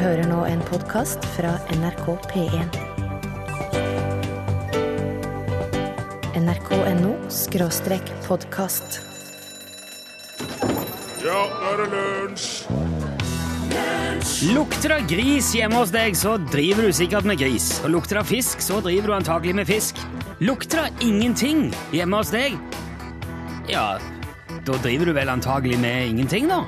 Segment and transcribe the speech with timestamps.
[0.00, 2.76] hører nå en podkast fra NRK P1.
[6.42, 9.00] nrk.no skråstrek podkast.
[11.22, 12.48] Ja, nå er det lunsj!
[14.52, 17.74] Lukter det gris hjemme hos deg, så driver du sikkert med gris.
[17.84, 20.00] Og lukter det fisk, så driver du antagelig med fisk.
[20.42, 22.56] Lukter det ingenting hjemme hos deg,
[23.70, 23.98] ja,
[24.66, 26.64] da driver du vel antagelig med ingenting, da.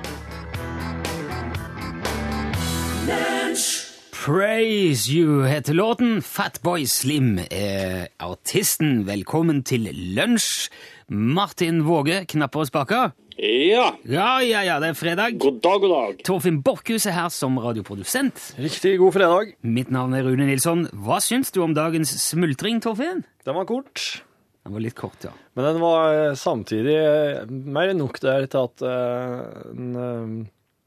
[4.25, 6.23] Praise You heter låten.
[6.23, 9.03] Fatboy Slim er artisten.
[9.05, 10.71] Velkommen til lunsj.
[11.13, 13.13] Martin Våge, knapper og spaker.
[13.37, 13.91] Ja.
[14.09, 15.37] Ja, ja, ja, det er fredag.
[15.43, 16.23] God dag, god dag.
[16.25, 18.41] Torfinn Borchhus er her som radioprodusent.
[18.57, 19.53] Riktig god fredag.
[19.61, 20.87] Mitt navn er Rune Nilsson.
[21.05, 23.21] Hva syns du om dagens smultring, Torfinn?
[23.45, 24.23] Den var kort,
[24.65, 25.35] Den var litt kort, ja.
[25.53, 29.43] men den var eh, samtidig eh, mer enn nok der til at eh,
[29.75, 30.47] en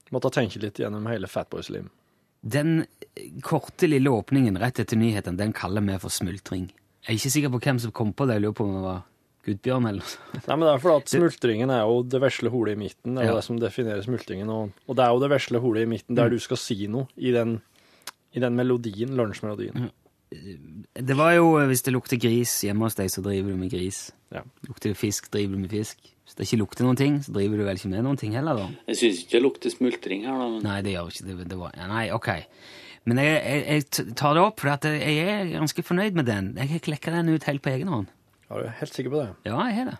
[0.09, 1.91] måtte tenke litt gjennom hele Fatboy Slim.
[2.47, 2.85] Den
[3.43, 6.69] korte, lille åpningen rett etter nyheten, den kaller vi for smultring.
[7.03, 8.37] Jeg er ikke sikker på hvem som kom på det.
[8.37, 9.01] Jeg lurer på om det var
[9.47, 10.47] Gudbjørn eller noe sånt.
[10.47, 13.15] Nei, men det er fordi at smultringen er jo det vesle holet i midten.
[13.15, 13.37] Det er jo Ja.
[13.39, 14.49] det som definerer smultringen.
[14.51, 17.07] Og, og det er jo det vesle holet i midten der du skal si noe
[17.15, 17.61] i den,
[18.35, 19.87] i den melodien, lunsjmelodien.
[20.29, 23.71] Det var jo eh, hvis det lukter gris hjemme hos deg, så driver du med
[23.71, 24.09] gris.
[24.35, 24.41] Ja.
[24.67, 26.11] Lukter det fisk, driver du med fisk.
[26.37, 28.67] Det ikke lukter noen ting, så driver du vel ikke med noen ting heller, da.
[28.91, 30.49] Jeg syns ikke det lukter smultring her, da.
[30.53, 31.37] Men Nei, det gjør ikke det.
[31.49, 32.29] det var, ja, nei, ok.
[33.09, 36.51] Men jeg, jeg, jeg tar det opp, for at jeg er ganske fornøyd med den.
[36.59, 38.11] Jeg har klekka den ut helt på egen hånd.
[38.49, 39.31] Ja, du er helt sikker på det?
[39.49, 39.97] Ja, jeg har det.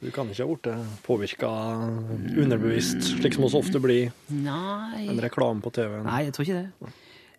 [0.00, 1.50] Du kan ikke ha blitt påvirka
[2.42, 6.00] underbevisst, slik som oss ofte blir Nei en reklame på TV?
[6.00, 6.06] -en.
[6.06, 6.92] Nei, jeg tror ikke det.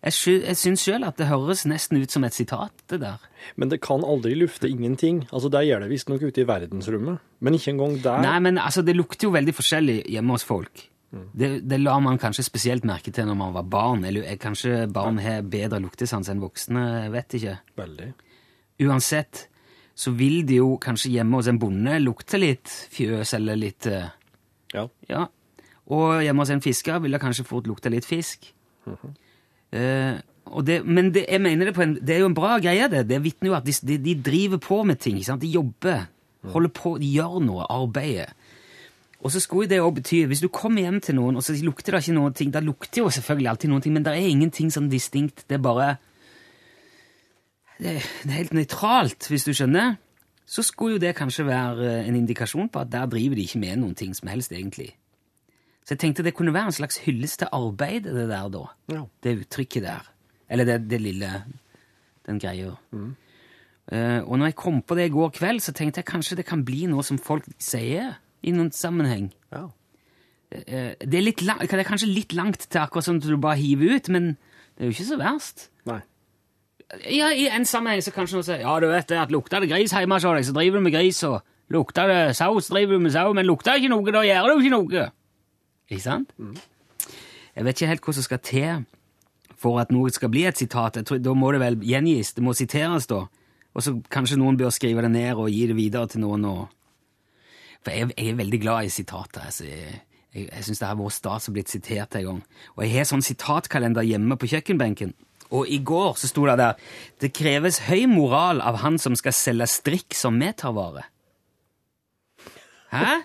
[0.06, 0.14] Jeg,
[0.46, 3.22] jeg syns sjøl at det høres nesten ut som et sitat, det der.
[3.58, 5.24] Men det kan aldri lufte ingenting.
[5.32, 8.20] Altså, Der gjør det visstnok ute i verdensrommet, men ikke engang der.
[8.22, 10.84] Nei, men altså, det lukter jo veldig forskjellig hjemme hos folk.
[11.16, 14.04] Det, det la man kanskje spesielt merke til når man var barn.
[14.04, 17.54] Eller kanskje barn har bedre luktesans enn voksne, jeg vet ikke.
[17.82, 18.08] Veldig.
[18.86, 19.46] Uansett
[19.96, 24.10] så vil det jo kanskje hjemme hos en bonde lukte litt fjøs eller litt eh,
[24.74, 24.84] Ja.
[25.08, 25.22] Ja.
[25.88, 28.50] Og hjemme hos en fisker vil det kanskje fort lukte litt fisk.
[29.76, 32.56] Eh, og det, men det, jeg mener det, på en, det er jo en bra
[32.62, 33.06] greie, det.
[33.10, 35.18] Det vitner jo at de, de, de driver på med ting.
[35.18, 36.06] De jobber,
[36.54, 38.32] holder på, de gjør noe, arbeider.
[39.24, 41.96] Og så skulle det også bety, hvis du kommer hjem til noen, og så lukter
[41.96, 44.70] det ikke noen ting, da lukter jo selvfølgelig alltid noen ting, men det er ingenting
[44.70, 45.42] sånn distinkt.
[45.48, 45.88] Det er bare
[47.80, 49.96] det, det er helt nøytralt, hvis du skjønner.
[50.46, 53.60] Så skulle jo det kanskje være eh, en indikasjon på at der driver de ikke
[53.64, 54.92] med noen ting som helst, egentlig.
[55.86, 58.64] Så jeg tenkte det kunne være en slags hyllest til arbeidet, det der, da.
[58.90, 59.04] Ja.
[59.22, 60.08] Det uttrykket der.
[60.50, 61.30] Eller det, det lille
[62.26, 62.72] Den greia.
[63.92, 66.46] Eh, og når jeg kom på det i går kveld, så tenkte jeg kanskje det
[66.48, 69.30] kan bli noe som folk sier i noen sammenheng.
[69.54, 69.68] Ja.
[70.46, 73.34] Uh, det, er litt lang, det er kanskje litt langt til akkurat sånn at du
[73.42, 74.28] bare hiver ut, men
[74.74, 75.64] det er jo ikke så verst.
[75.86, 76.00] Nei.
[77.10, 79.70] Ja, I en sammenheng så kanskje noen sier ja, du vet det, at lukter det
[79.72, 81.40] gris hjemme hos deg, så driver du med gris, og
[81.74, 84.62] lukter det saus, driver du med sau, men lukter det ikke noe, da gjør du
[84.62, 85.06] ikke noe.
[85.90, 86.32] Ikke sant?
[87.56, 88.86] Jeg vet ikke helt hva som skal til
[89.56, 90.98] for at noe skal bli et sitat.
[91.06, 93.24] Tror, da må det vel gjengis, det må siteres, da.
[93.76, 96.44] Og så kanskje noen bør skrive det ned og gi det videre til noen.
[96.44, 96.66] Og...
[97.84, 99.48] For jeg, jeg er veldig glad i sitater.
[99.48, 100.02] Altså, jeg
[100.36, 102.40] jeg, jeg syns det har vært stas å blitt sitert en gang.
[102.76, 105.14] Og jeg har sånn sitatkalender hjemme på kjøkkenbenken.
[105.56, 106.80] Og i går så sto det der
[107.22, 111.06] Det kreves høy moral av han som skal selge strikk som metervare.
[112.90, 113.22] Hæ?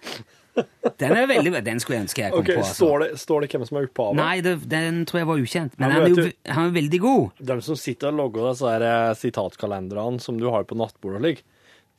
[1.02, 2.66] Den er veldig Den skulle jeg ønske jeg kom okay, på.
[2.66, 2.76] Altså.
[2.80, 4.20] står, det, står det hvem som er opphavet?
[4.20, 5.78] Nei, det, den tror jeg var ukjent.
[5.78, 7.42] Men Ja, men han er, jo, du, han er veldig god.
[7.52, 11.44] De som sitter og logger disse eh, sitatkalenderne som du har på nattbordet slik,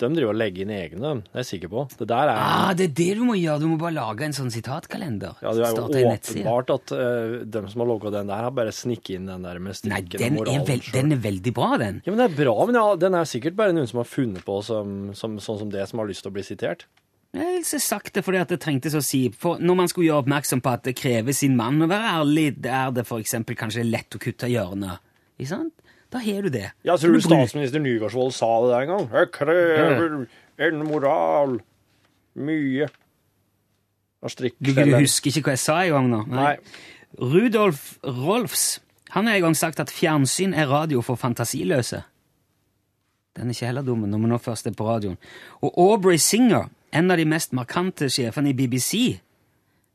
[0.01, 1.11] de driver og legger inn egne.
[1.23, 1.83] Det er jeg sikker på.
[1.99, 3.61] Det der er Ah, det er det du må gjøre.
[3.63, 5.37] Du må bare lage en sånn sitatkalender.
[5.45, 8.73] ja, det er jo åpenbart at uh, de som har logga den der, har bare
[8.75, 10.97] snikket inn den der med Nei, den og er, moralen vel, selv.
[10.97, 12.01] den er veldig bra, den.
[12.03, 14.47] Ja, men det er bra, men ja, den er sikkert bare noen som har funnet
[14.49, 16.89] på som, som, sånn som det, som har lyst til å bli sitert.
[17.33, 19.23] Jeg har sagt det fordi at det trengtes å si.
[19.33, 22.47] For når man skulle gjøre oppmerksom på at det krever sin mann å være ærlig,
[22.69, 25.01] er det for eksempel kanskje lett å kutte hjørnet.
[25.41, 25.73] Ikke sant?
[26.13, 26.67] Da har du det.
[26.85, 29.07] Ja, tror du statsminister Nygaardsvold sa det der en gang.
[29.17, 30.17] Jeg krever
[30.69, 31.61] en moral.
[32.37, 32.89] Mye.
[34.23, 36.21] Av Du, du husker ikke hva jeg sa en gang nå?
[36.37, 36.55] Nei.
[37.19, 38.81] Rudolf Rolfs
[39.13, 41.99] han har en gang sagt at fjernsyn er radio for fantasiløse.
[43.37, 45.19] Den er ikke heller dum når vi nå først er på radioen.
[45.61, 49.19] Og Aubrey Singer, en av de mest markante sjefene i BBC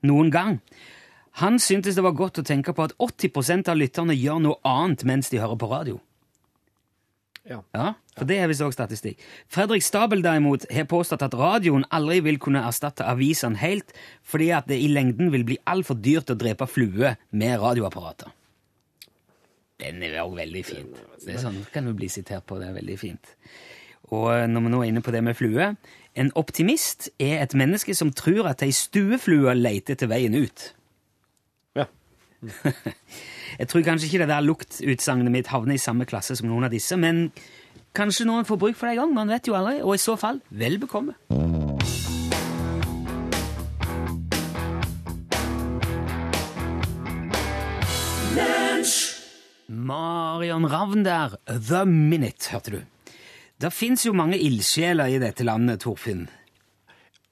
[0.07, 0.59] noen gang,
[1.41, 5.03] han syntes det var godt å tenke på at 80% av lytterne gjør noe annet
[5.05, 5.99] mens de hører på radio.
[7.47, 7.61] Ja.
[7.71, 9.21] Ja, for det er visst også statistikk.
[9.47, 13.93] Fredrik Stabel derimot har påstått at radioen aldri vil kunne erstatte avisene helt,
[14.25, 18.33] fordi at det i lengden vil bli altfor dyrt å drepe flue med radioapparater.
[19.77, 20.99] Den er òg veldig fint.
[21.21, 22.57] Det er sånn kan du bli sitert på.
[22.59, 23.35] Det er veldig fint.
[24.09, 25.69] Og når vi nå er inne på det med flue
[26.17, 30.63] En optimist er et menneske som tror at ei stueflue leter etter veien ut.
[31.77, 31.85] Ja.
[33.59, 36.73] Jeg tror kanskje ikke det der luktutsagnet mitt havner i samme klasse som noen av
[36.73, 37.27] disse, men
[37.97, 39.13] kanskje noen får bruk for det en gang.
[39.13, 39.77] Man vet jo aldri.
[39.85, 41.13] Og i så fall, vel bekomme.
[49.67, 51.37] Marion Ravn der.
[51.45, 52.85] The Minute, hørte du.
[53.61, 56.27] Det fins jo mange ildsjeler i dette landet, Torfinn.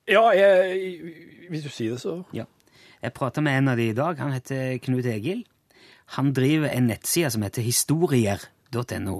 [0.09, 0.97] Ja, jeg,
[1.51, 2.45] hvis du sier det, så Ja.
[3.03, 4.17] Jeg prata med en av de i dag.
[4.17, 5.43] Han heter Knut Egil.
[6.17, 9.17] Han driver en nettside som heter historier.no.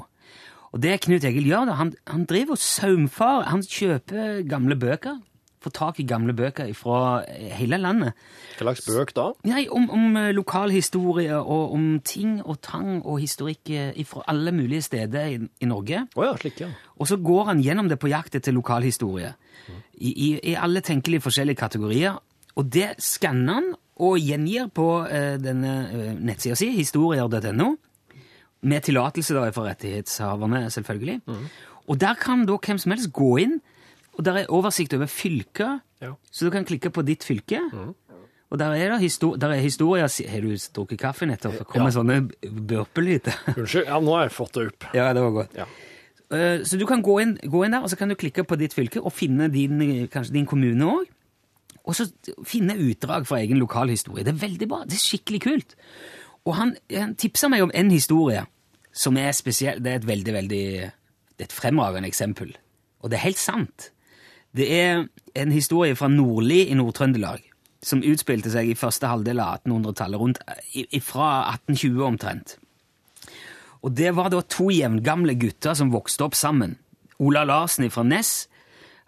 [0.73, 3.45] Og det Knut Egil gjør, da, han, han driver og saumfar.
[3.51, 5.19] Han kjøper gamle bøker.
[5.65, 7.23] Får tak i gamle bøker fra
[7.57, 8.13] hele landet.
[8.59, 9.27] Hva slags bøk da?
[9.49, 13.71] Nei, om, om eh, lokalhistorie og om ting og tang og historikk
[14.05, 16.05] fra alle mulige steder i, i Norge.
[16.15, 16.69] Oh ja, slik, ja.
[17.01, 19.33] Og så går han gjennom det på jakt etter lokalhistorie.
[19.97, 22.19] I, i, I alle tenkelige forskjellige kategorier.
[22.55, 23.73] Og det skanner han
[24.05, 27.69] og gjengir på eh, denne eh, nettsida si, historier.no,
[28.65, 31.21] med tillatelse fra rettighetshaverne, selvfølgelig.
[31.85, 33.59] Og der kan da hvem som helst gå inn,
[34.17, 36.13] og der er oversikt over fylker, Ja.
[36.31, 37.59] så du kan klikke på ditt fylke.
[38.51, 41.57] Og der er det histo der er historier Har du drukket kaffe nettopp?
[41.57, 41.95] Det kommer Ja.
[41.99, 42.31] sånne
[42.67, 43.33] burpelyder.
[43.57, 44.85] Unnskyld, ja, nå har jeg fått det opp.
[44.93, 45.55] ja, det var godt.
[45.55, 45.65] Ja.
[46.31, 48.57] Eh, Så du kan gå inn, gå inn der, og så kan du klikke på
[48.57, 51.05] ditt fylke og finne din, kanskje din kommune òg.
[51.85, 52.07] Og så
[52.45, 54.23] finne utdrag fra egen lokalhistorie.
[54.23, 54.83] Det er veldig bra.
[54.85, 55.75] Det er skikkelig kult.
[56.45, 58.45] Og han, han tipsa meg om en historie
[58.93, 59.81] som er spesiell.
[59.83, 60.91] Det er et veldig, veldig
[61.37, 62.55] Det er et fremragende eksempel.
[63.03, 63.91] Og det er helt sant.
[64.55, 65.03] Det er
[65.35, 67.43] en historie fra Nordli i Nord-Trøndelag
[67.85, 70.39] som utspilte seg i første halvdel av 1800-tallet, rundt
[71.05, 72.55] fra 1820 omtrent.
[73.85, 76.79] Og det var da to jevngamle gutter som vokste opp sammen.
[77.21, 78.47] Ola Larsen fra Ness.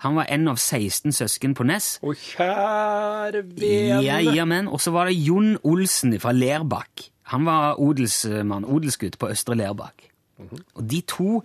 [0.06, 1.96] Han var en av 16 søsken på Ness.
[2.06, 4.04] Å, kjære vene!
[4.06, 4.70] Ja, ja, men.
[4.70, 7.08] Og så var det Jon Olsen fra Lerbakk.
[7.34, 10.12] Han var odelsmann, odelsgutt på Østre Lerbakk.
[10.40, 11.42] Og de to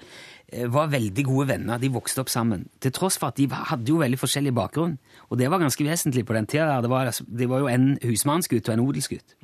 [0.53, 1.81] eh, var veldig gode venner.
[1.81, 2.67] De vokste opp sammen.
[2.81, 4.99] Til tross for at de hadde jo veldig forskjellig bakgrunn.
[5.31, 6.81] Og det var ganske vesentlig på den tida.
[6.85, 9.37] Det var, altså- det var jo en husmannsgutt og en odelsgutt.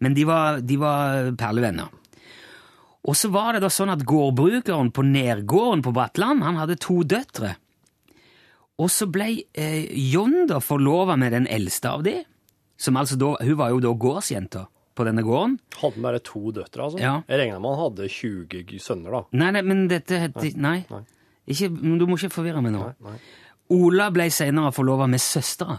[0.00, 1.90] Men de var, de var perlevenner.
[3.04, 7.02] Og så var det da sånn at gårdbrukeren på Nergården på Bratland, han hadde to
[7.02, 7.56] døtre.
[8.78, 12.22] Og så ble eh, John da forlova med den eldste av de,
[12.82, 15.58] altså hun var jo da gårdsjenta på denne gården.
[15.80, 17.00] Hadde han bare to døtre, altså?
[17.02, 17.14] Ja.
[17.28, 19.22] Jeg regner med han hadde 20 sønner, da.
[19.40, 20.82] Nei, nei, men dette het Nei.
[20.90, 21.02] nei.
[21.50, 22.84] Ikke, du må ikke forvirre meg nå.
[23.02, 23.16] Nei.
[23.72, 25.78] Ola ble senere forlova med søstera.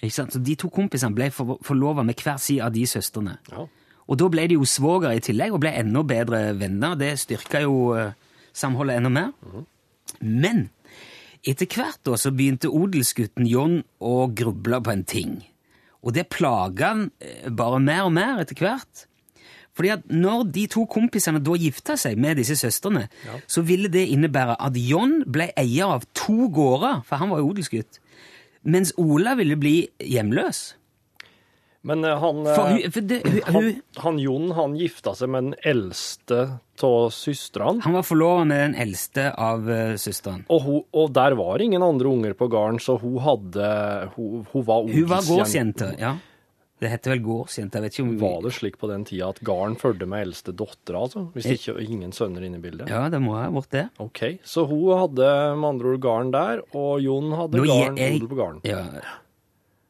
[0.00, 0.34] Ikke sant?
[0.36, 3.38] Så de to kompisene ble for, forlova med hver side av de søstrene.
[3.50, 3.66] Ja.
[4.04, 6.96] Og da ble de jo svogere i tillegg, og ble enda bedre venner.
[7.00, 8.12] Det styrka jo eh,
[8.52, 9.64] samholdet enda mer.
[10.20, 10.66] Men
[11.44, 15.34] etter hvert da så begynte odelsgutten John å gruble på en ting.
[16.04, 19.06] Og det plaga han eh, bare mer og mer etter hvert.
[19.74, 23.08] Fordi at når de to kompisene da gifta seg med disse søstrene,
[23.50, 27.50] så ville det innebære at John ble eier av to gårder, for han var jo
[27.50, 27.98] odelsgutt,
[28.62, 30.76] mens Ola ville bli hjemløs.
[31.84, 33.72] Men eh, han, eh, hun, det, hun, han,
[34.04, 36.44] han Jon han gifta seg med den eldste
[36.82, 37.80] av søstrene.
[37.84, 40.44] Han var forlova med den eldste av uh, søstrene.
[40.50, 43.68] Og, og der var ingen andre unger på gården, så hun hadde
[44.16, 46.16] Hun, hun var Hun var gårdsjente, ja.
[46.82, 47.78] Det heter vel gårdsjente.
[47.78, 50.52] Jeg vet ikke om Var det slik på den tida at gården fulgte med eldste
[50.52, 51.22] dattera, altså?
[51.32, 52.90] Hvis det ikke ingen sønner inne i bildet?
[52.90, 53.84] Ja, det må ha vært det.
[54.02, 58.18] Ok, så hun hadde med andre ord gården der, og Jon hadde Nå gården, jeg-
[58.18, 58.60] odel på gården.
[58.68, 58.82] Ja,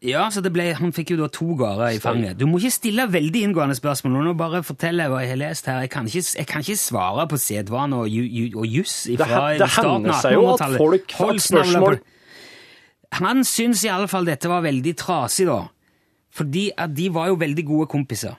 [0.04, 2.36] ja så det ble, han fikk jo da to gårder i fanget.
[2.38, 4.18] Du må ikke stille veldig inngående spørsmål.
[4.26, 5.80] Nå bare forteller jeg hva jeg har lest her.
[5.86, 9.18] Jeg kan ikke, jeg kan ikke svare på sedvane og, ju, ju, og juss Det,
[9.22, 11.98] fra he- det starten hender seg jo at folk får spørsmål.
[13.20, 15.60] Han syns i alle fall dette var veldig trasig, da.
[16.34, 18.34] Fordi at de var jo veldig gode kompiser.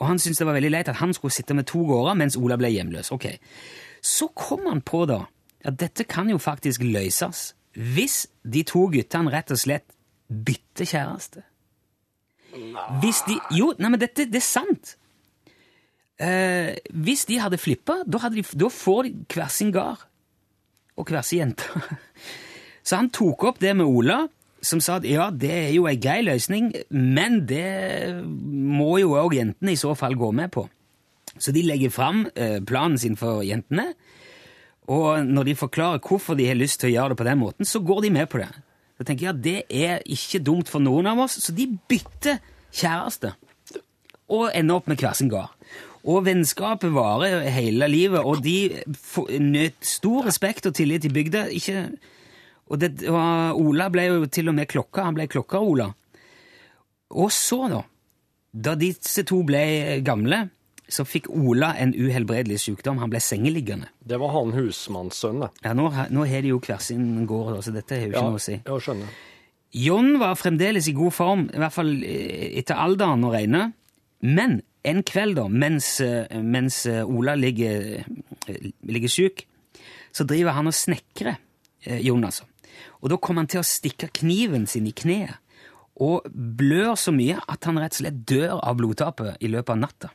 [0.00, 2.36] Og han syntes det var veldig leit at han skulle sitte med to gårder mens
[2.36, 3.12] Ola ble hjemløs.
[3.14, 3.28] Ok.
[4.02, 5.22] Så kom han på da
[5.66, 9.84] at dette kan jo faktisk løses hvis de to guttene rett og slett
[10.28, 11.44] bytter kjæreste.
[13.02, 14.96] Hvis de Jo, nei, men dette det er sant.
[16.16, 20.06] Eh, hvis de hadde flippa, da, hadde de, da får de hver sin gard
[20.96, 21.66] og hver sin jente.
[22.86, 24.22] Så han tok opp det med Ola,
[24.64, 29.36] som sa at ja, det er jo ei grei løsning, men det må jo òg
[29.36, 30.64] jentene i så fall gå med på.
[31.36, 33.90] Så de legger fram eh, planen sin for jentene,
[34.86, 37.68] og når de forklarer hvorfor de har lyst til å gjøre det på den måten,
[37.68, 38.48] så går de med på det.
[38.96, 42.40] Så tenker jeg at det er ikke dumt for noen av oss, så de bytter
[42.72, 43.34] kjæreste.
[44.26, 45.52] og ender opp med hver sin gard.
[46.06, 48.82] Og vennskapet varer hele livet, og de
[49.38, 51.44] nøt stor respekt og tillit i bygda.
[51.54, 51.84] Ikke,
[52.66, 55.04] og, det, og Ola ble jo til og med klokka.
[55.06, 55.86] Han ble klokka-Ola.
[57.14, 57.80] Og så, da,
[58.50, 59.62] da disse to ble
[60.06, 60.48] gamle,
[60.88, 62.98] så fikk Ola en uhelbredelig sykdom.
[63.02, 63.88] Han ble sengeliggende.
[64.06, 65.50] Det var han husmannssønnen.
[65.64, 68.28] Ja, nå, nå har de jo hver sin gård, så dette har jo ikke Ja,
[68.30, 68.58] noe å si.
[68.62, 69.16] ja, skjønner.
[69.76, 73.64] John var fremdeles i god form, i hvert fall eh, etter alderen å regne.
[74.22, 78.04] Men en kveld, da, mens, eh, mens eh, Ola ligger,
[78.86, 79.42] ligger syk,
[80.14, 81.42] så driver han og snekrer,
[82.02, 82.46] Jon altså.
[83.02, 85.36] Og da kommer han til å stikke kniven sin i kneet,
[86.02, 89.78] og blør så mye at han rett og slett dør av blodtapet i løpet av
[89.82, 90.10] natta.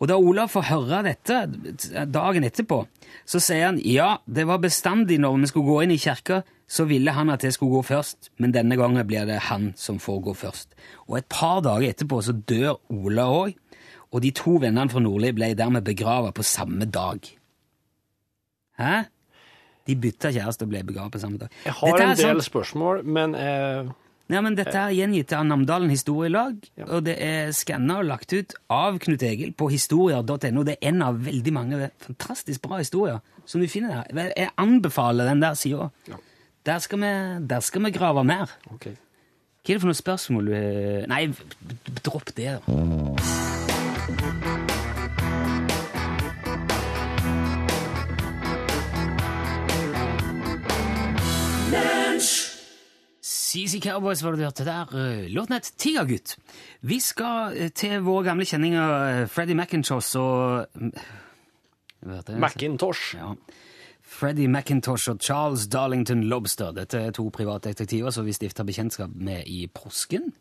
[0.00, 1.36] Og da Olav får høre dette
[2.10, 2.80] dagen etterpå,
[3.28, 6.40] så sier han ja, det var bestandig når vi skulle gå inn i kirka,
[6.72, 9.98] så ville han at jeg skulle gå først, men denne gangen blir det han som
[10.02, 10.72] får gå først.
[11.06, 13.54] Og et par dager etterpå så dør Ola òg,
[14.12, 17.20] og de to vennene fra Nordli ble dermed begrava på samme dag.
[18.80, 18.94] Hæ?
[19.86, 21.52] De bytta kjæreste og ble begravet på samme dag.
[21.66, 23.88] Jeg har en del sånn- spørsmål, men eh,
[24.32, 26.86] Ja, men Dette er gjengitt av Namdalen Historielag, Ja.
[26.88, 30.64] og det er skanna og lagt ut av Knut Egil på historier.no.
[30.64, 34.32] Det er en av veldig mange fantastisk bra historier som du finner der.
[34.36, 35.90] Jeg anbefaler den der sida.
[36.08, 36.16] Ja.
[36.64, 38.46] Der, der skal vi grave mer.
[38.74, 38.94] Okay.
[39.62, 41.26] Hva er det for noe spørsmål du Nei,
[42.02, 43.82] dropp det, da.
[53.52, 54.92] CC Cowboys var det du hørte der.
[54.96, 56.36] eh, Låten het Tigergutt.
[56.80, 60.92] Vi skal eh, til våre gamle kjenninger Freddy McIntosh og mm?
[62.40, 63.16] Macintosh.
[63.18, 63.34] Ja.
[64.02, 66.72] Freddy McIntosh og Charles Darlington Lobster.
[66.72, 70.32] Dette er to privatdetektiver som vi stifta bekjentskap med i påsken.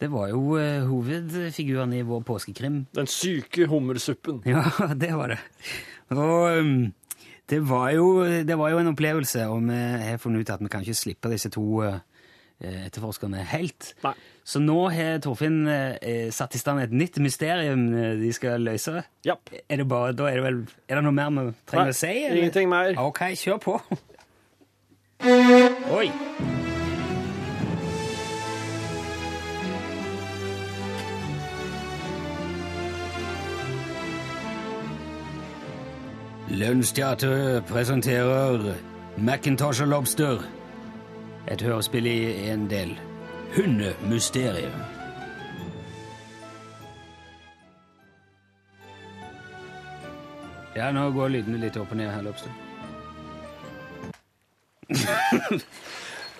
[0.00, 2.86] Det var jo uh, hovedfiguren i vår påskekrim.
[2.94, 4.42] Den syke hummersuppen.
[4.50, 5.38] Ja, det var det.
[6.10, 6.92] Og um,
[7.50, 10.68] det, var jo, det var jo en opplevelse, og vi har funnet ut at vi
[10.72, 11.98] kan ikke slippe disse to uh,
[12.60, 13.94] etterforskerne helt.
[14.04, 14.14] Nei.
[14.44, 19.02] Så nå har Torfinn eh, satt i stand et nytt mysterium uh, de skal løse.
[19.24, 19.50] Japp.
[19.68, 22.12] Er det bare, er det vel Er det noe mer vi trenger Nei, å si?
[22.26, 22.42] eller?
[22.42, 22.94] ingenting mer.
[23.00, 23.78] Ok, kjør på.
[25.98, 26.08] Oi.
[36.54, 38.74] Lunsjteatret presenterer
[39.16, 40.44] Macintosh og Lobster.
[41.50, 42.94] Et hørespill i en del.
[43.56, 44.72] Hundemysterium.
[50.74, 52.32] Ja, nå går lydene litt opp og ned her.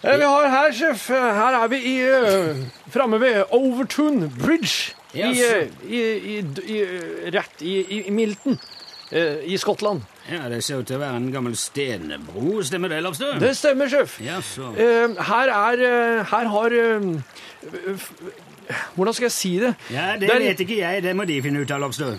[0.05, 2.59] Eh, vi har her, sjef, her er vi i, uh,
[2.93, 5.47] framme ved Overtune Bridge i, Jaså.
[5.63, 6.03] eh, i,
[6.35, 6.35] i,
[6.75, 6.83] i,
[7.33, 8.59] rett i, i, i Milton
[9.15, 10.05] uh, i Skottland.
[10.31, 12.62] Ja, det ser ut til å være en gammel stenbro.
[12.64, 13.35] Stemmer det, Lobster?
[13.43, 14.16] Det stemmer, sjef.
[14.25, 14.71] Ja, så.
[14.73, 18.07] Eh, her er eh, Her har eh,
[18.97, 19.75] Hvordan skal jeg si det?
[19.93, 21.02] Ja, det Der- vet ikke jeg.
[21.04, 22.16] Det må de finne ut av, Lobster.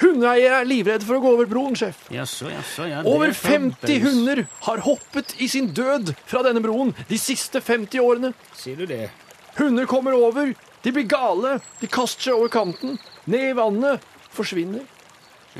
[0.00, 2.08] Hundeeiere er livredde for å gå over broen, sjef.
[2.10, 3.02] Jaså, jaså, ja.
[3.04, 7.18] det Over er 50 fremdeles- hunder har hoppet i sin død fra denne broen de
[7.18, 8.32] siste 50 årene.
[8.56, 9.10] Sier du det?
[9.58, 14.00] Hunder kommer over, de blir gale, de kaster seg over kanten, ned i vannet,
[14.32, 14.82] forsvinner.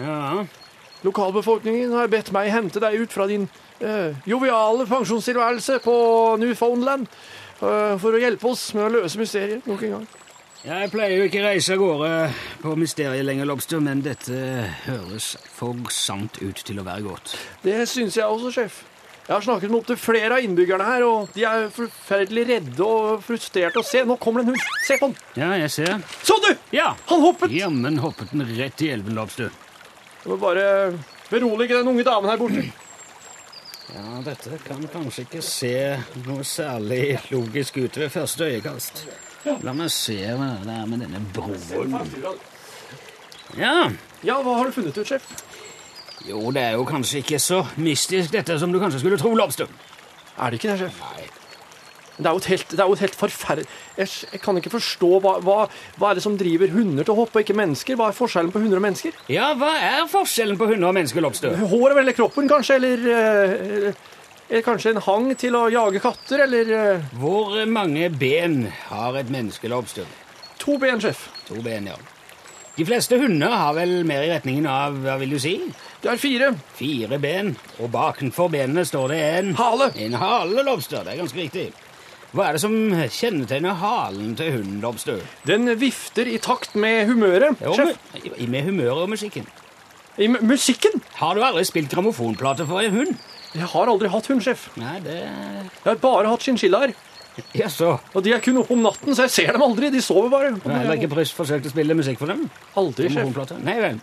[0.00, 0.46] Ja.
[1.02, 3.48] Lokalbefolkningen har bedt meg hente deg ut fra din
[3.82, 5.94] eh, joviale pensjonstilværelse på
[6.42, 10.10] Newfoundland eh, for å hjelpe oss med å løse mysteriet nok en gang.
[10.62, 12.10] Jeg pleier jo ikke å reise av gårde
[12.62, 14.36] på mysteriet lenger, Lobster, men dette
[14.84, 17.34] høres for sant ut til å være godt.
[17.64, 18.76] Det syns jeg også, sjef.
[19.26, 23.22] Jeg har snakket med opptil flere av innbyggerne her, og de er forferdelig redde og
[23.26, 23.78] frustrerte.
[23.78, 24.64] Og se, nå kommer det en hund.
[24.86, 25.18] Se på den.
[25.38, 25.92] Ja, jeg ser.
[26.26, 26.48] Så du!
[26.74, 26.92] Ja!
[27.10, 27.54] Han hoppet!
[27.54, 29.50] Jammen hoppet den rett i elven, Lobster.
[30.22, 30.66] Jeg må bare
[31.30, 32.62] berolige den unge damen her borte.
[33.92, 35.72] Ja, dette kan kanskje ikke se
[36.24, 39.02] noe særlig logisk ut ved første øyekast.
[39.66, 41.98] La meg se hva det er med denne broen.
[43.58, 43.90] Ja,
[44.22, 45.24] Ja, hva har du funnet ut, sjef?
[46.28, 49.66] jo, det er jo kanskje ikke så mystisk dette som du kanskje skulle tro, Lobster.
[50.38, 51.00] Er det ikke det, sjef?
[52.18, 55.08] Det er jo et helt, det er jo et helt forferdelig jeg, kan ikke forstå
[55.24, 55.54] hva, hva,
[55.96, 57.96] hva er det som driver hunder til å hoppe, og ikke mennesker?
[57.96, 59.16] Hva er forskjellen på hunder og mennesker?
[59.32, 61.52] Ja, hva er forskjellen på hunder og mennesker, Lobstø?
[61.72, 62.76] Håret eller kroppen, kanskje?
[62.80, 64.00] Eller, eller,
[64.50, 66.44] eller kanskje en hang til å jage katter?
[66.46, 70.04] Eller eh, Hvor mange ben har et menneske, Lobstø?
[70.62, 71.24] to ben, sjef?
[71.48, 71.96] To ben, ja.
[72.76, 75.56] De fleste hunder har vel mer i retningen av, hva vil du si,
[76.00, 76.52] Det er fire.
[76.78, 77.50] fire ben,
[77.82, 79.90] og bakenfor benene står det en Hale.
[80.06, 81.02] En hale, Lobster.
[81.04, 81.66] Det er ganske riktig.
[82.32, 82.72] Hva er det som
[83.12, 85.18] kjennetegner halen til hunden, Lobstø?
[85.48, 87.98] Den vifter i takt med humøret, Jo, sjef.
[88.14, 89.44] med, med humøret og musikken.
[90.20, 90.96] I musikken.
[91.18, 93.14] Har du aldri spilt grammofonplate for en hund?
[93.52, 94.70] Jeg har aldri hatt hund, sjef.
[94.80, 96.94] Nei, det Jeg har bare hatt chinchillaer.
[97.56, 97.94] Jaså.
[98.12, 99.88] Og de er kun oppe om natten, så jeg ser dem aldri.
[99.92, 100.50] De sover bare.
[100.56, 102.46] Du har heller ikke forsøkt å spille musikk for dem?
[102.80, 103.52] Aldri, sjef.
[103.64, 104.00] Nei vel.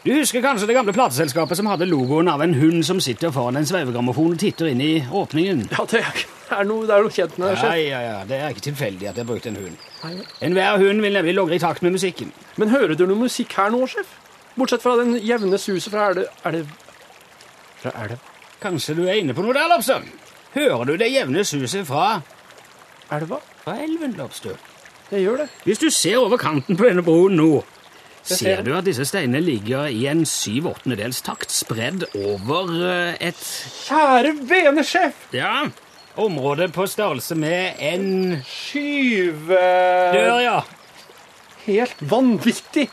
[0.00, 3.58] Du husker kanskje det gamle plateselskapet som hadde logoen av en hund som sitter foran
[3.60, 5.66] en sveivegrammofon og titter inn i åpningen?
[5.74, 8.14] Ja, det er, noe, det er noe kjent med det, Ja, ja, ja.
[8.24, 9.76] Det er ikke tilfeldig at jeg brukte en hund.
[10.40, 12.32] Enhver hund vil nemlig logre i takt med musikken.
[12.56, 14.14] Men hører du noe musikk her nå, sjef?
[14.56, 16.24] Bortsett fra den jevne suset fra elv...
[16.48, 16.64] Er det
[17.82, 18.16] Fra elv?
[18.64, 20.00] Kanskje du er inne på noe der, Lobstø?
[20.56, 22.22] Hører du det jevne suset fra,
[23.12, 23.38] Elva?
[23.62, 24.56] fra elven, Lobstø?
[25.12, 25.46] Jeg gjør det.
[25.68, 27.50] Hvis du ser over kanten på denne broen nå,
[28.38, 33.42] ser du at disse steinene ligger i en syv åttendedels takt spredd over eh, et
[33.86, 35.26] Kjære vene, sjef!
[35.34, 35.66] ja,
[36.20, 39.60] område på størrelse med en Skyve...
[40.14, 40.56] dør, ja.
[41.66, 42.88] Helt vanvittig!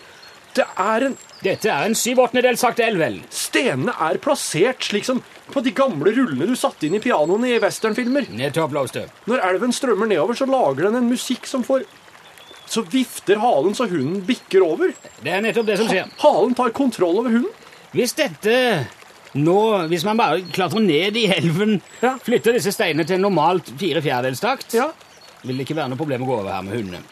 [0.58, 3.20] Det er en Dette er en syv åttendedels takt elv, vel?
[3.30, 5.20] Stenene er plassert slik som
[5.54, 8.26] på de gamle rullene du satte inn i pianoene i westernfilmer.
[8.34, 8.74] Nettopp,
[9.30, 11.86] Når elven strømmer nedover, så lager den en musikk som får
[12.68, 14.92] Så vifter halen så hunden bikker over.
[15.24, 16.10] Det er nettopp det som skjer.
[16.20, 17.52] Halen tar kontroll over hunden.
[17.96, 18.56] Hvis dette
[19.38, 22.18] nå, hvis man bare klatrer ned i elven, Ja.
[22.24, 24.90] flytter disse steinene til normalt fire fjerdedels takt, Ja.
[25.44, 27.04] vil det ikke være noe problem å gå over her med hundene.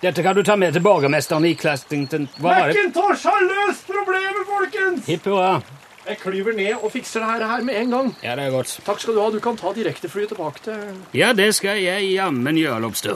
[0.00, 2.26] Dette kan du ta med til borgermesteren i Clastington.
[2.40, 2.54] Hva?
[2.72, 5.06] Macintosh har løst problemet, folkens!
[5.06, 5.62] Hipp hurra.
[6.10, 8.08] Jeg klyver ned og fikser det her, her med en gang.
[8.22, 8.80] Ja, det er godt.
[8.82, 9.28] Takk skal du ha.
[9.30, 10.74] Du kan ta direkteflyet tilbake til
[11.14, 13.14] Ja, det skal jeg jammen gjøre, Lobster.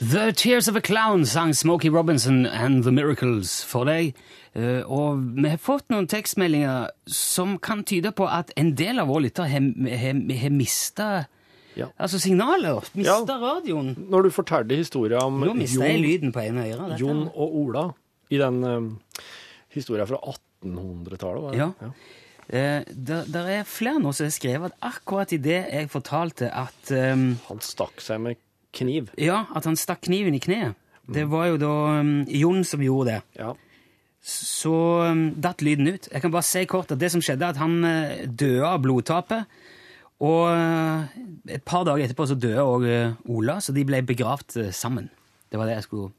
[0.00, 4.14] The Tears of a Clown sang Smokey Robinson and The Miracles for deg.
[4.54, 9.06] Eh, og vi har fått noen tekstmeldinger som kan tyde på at en del av
[9.06, 11.26] våre lyttere har, mista
[11.76, 11.90] Ja.
[11.98, 12.80] altså signaler.
[12.94, 13.38] Mista Ja.
[13.42, 13.94] radioen.
[14.10, 16.98] Når du fortalte historien om Nå mista jeg lyden på ene øret.
[17.00, 17.90] Jon og Ola
[18.30, 18.86] i den um,
[19.74, 20.18] historien fra
[20.64, 21.58] 1800-tallet, var det?
[21.60, 21.90] Ja.
[22.48, 26.46] Eh, der, der er flere nå som har skrevet at akkurat i det jeg fortalte
[26.54, 28.36] at um, Han stakk seg med
[28.76, 29.10] kniv.
[29.18, 30.74] Ja, at han stakk kniven i kneet.
[31.12, 33.20] Det var jo da um, Jon som gjorde det.
[33.38, 33.52] Ja.
[34.26, 34.74] Så
[35.06, 36.08] um, datt lyden ut.
[36.12, 39.46] Jeg kan bare si kort at det som skjedde, at han uh, døde av blodtapet.
[40.24, 41.16] Og eh,
[41.58, 42.86] et par dager etterpå så døde òg
[43.32, 45.10] Ola, så de ble begravd eh, sammen.
[45.50, 46.14] Det var det, jeg skulle,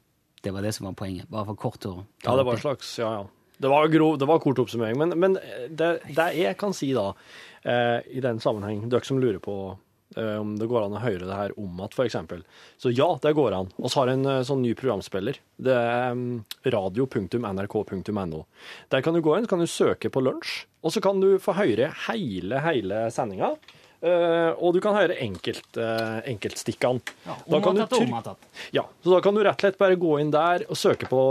[0.46, 1.30] det var det som var poenget.
[1.32, 3.26] Bare for kort å Ja, det var en slags Ja, ja.
[3.58, 4.98] Det var, grov, det var kort oppsummering.
[5.02, 5.34] Men, men
[5.74, 7.10] det, det jeg kan si da,
[7.66, 9.56] eh, i den sammenheng, dere som lurer på
[10.14, 12.62] eh, om det går an å høre det her om igjen, f.eks.
[12.78, 13.72] Så ja, det går an.
[13.80, 15.42] Vi har en eh, sånn ny programspiller.
[15.58, 18.44] Det er um, radio.nrk.no.
[18.94, 21.32] Der kan du gå inn, så kan du søke på lunsj, og så kan du
[21.42, 23.56] få høre hele, hele sendinga.
[23.98, 27.02] Eh, og du kan høre enkelt, uh, enkeltstikkene.
[27.50, 27.82] Da kan du
[28.76, 31.22] ja, så da kan du rett og slett bare gå inn der og søke på,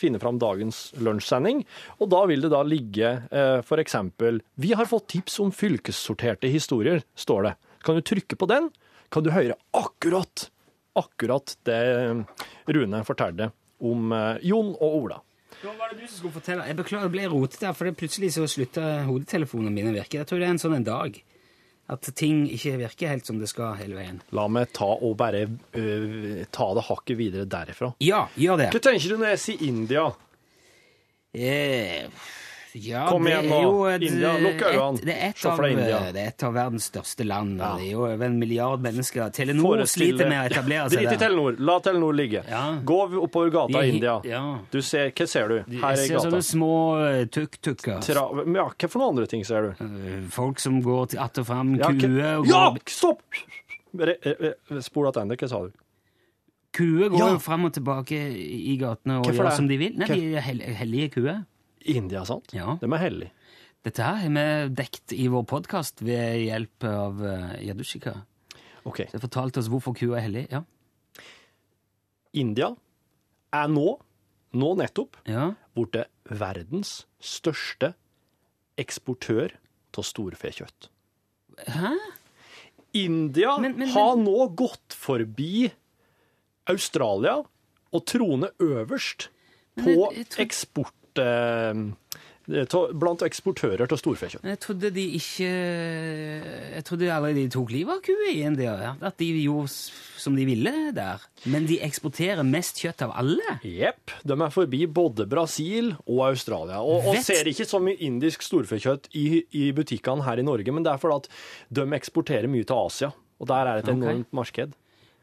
[0.00, 1.64] finne fram dagens lunsjsending,
[2.00, 7.04] og da vil det da ligge eh, eksempel, vi har fått tips om fylkessorterte historier,
[7.14, 7.54] står det.
[7.84, 8.72] Kan du trykke på den,
[9.12, 10.48] kan du høre akkurat,
[10.98, 13.52] akkurat det eh, Rune fortalte
[13.84, 15.22] om eh, Jon og Ola.
[15.58, 16.66] Hva var det du som skulle fortelle?
[16.70, 20.20] Jeg beklager, jeg ble rotet der, for det plutselig så slutta hodetelefonene mine å virke.
[20.20, 21.18] Jeg tror det er en sånn en dag.
[21.88, 24.18] At ting ikke virker helt som det skal hele veien.
[24.36, 27.94] La meg ta og bare eh, ta det hakket videre derifra.
[28.04, 28.66] Ja, gjør det.
[28.74, 30.02] Hva tenker du når jeg sier India?
[31.32, 32.04] Eh,
[32.74, 33.70] ja, Kom igjen er nå.
[33.96, 35.00] India, lukk øynene.
[35.04, 35.60] Det er, et av,
[36.18, 36.26] er
[36.56, 37.54] verdens største land.
[37.60, 37.70] Ja.
[37.78, 39.30] Det er jo over en milliard mennesker.
[39.34, 41.22] Telenor sliter med å etablere seg Drit i der.
[41.24, 41.56] Telenor.
[41.70, 42.42] La Telenor ligge.
[42.48, 42.62] Ja.
[42.84, 44.18] Gå oppover gata i India.
[44.28, 44.42] Ja.
[44.70, 45.56] Du ser, hva ser du?
[45.80, 46.72] Her Jeg i ser sånne små
[47.06, 48.04] eh, tuk-tukker.
[48.12, 49.84] Ja, hva for noen andre ting ser du?
[49.84, 53.22] Eh, Folk som går att og fram, Ja, kuer og ja, stopp!
[54.84, 55.72] Spol tilbake, hva sa du?
[56.78, 57.28] kuer går Ja.
[57.32, 59.94] jo fram og tilbake i gatene og gjør som de vil.
[59.98, 61.40] Nei, de er hel hellige kuer.
[61.84, 62.52] India, sant?
[62.52, 62.76] Ja.
[62.80, 63.30] De er hellige.
[63.86, 67.20] Dette her har vi dekt i vår podkast ved hjelp av
[67.62, 68.16] Yadushika.
[68.88, 69.06] Okay.
[69.12, 70.46] Det fortalte oss hvorfor kua er hellig.
[70.50, 70.64] Ja.
[72.38, 72.72] India
[73.54, 73.86] er nå,
[74.58, 75.52] nå nettopp, ja.
[75.76, 77.94] blitt verdens største
[78.78, 79.54] eksportør
[79.98, 80.90] av storfekjøtt.
[81.66, 81.94] Hæ?
[82.94, 85.70] India Men- men- har nå gått forbi
[86.70, 87.40] Australia
[87.92, 89.28] og troner øverst
[89.78, 90.94] på Men tror- eksport...
[91.16, 91.70] Eh,
[92.48, 94.44] eh, blant eksportører av storfekjøtt.
[94.44, 98.74] Jeg trodde de ikke Jeg trodde allerede de tok livet av kua India.
[98.82, 98.92] ja.
[99.00, 99.68] At de gjorde
[100.18, 101.20] som de ville der.
[101.46, 103.58] Men de eksporterer mest kjøtt av alle.
[103.62, 104.10] Jepp.
[104.24, 106.80] De er forbi både Brasil og Australia.
[106.82, 110.82] Og, og ser ikke så mye indisk storfekjøtt i, i butikkene her i Norge, men
[110.84, 111.30] det er fordi at
[111.70, 113.12] de eksporterer mye til Asia.
[113.38, 114.02] Og der er det et Ok.
[114.02, 114.72] enormt marked.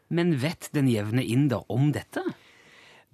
[0.10, 2.22] Men vet den jevne inder om dette?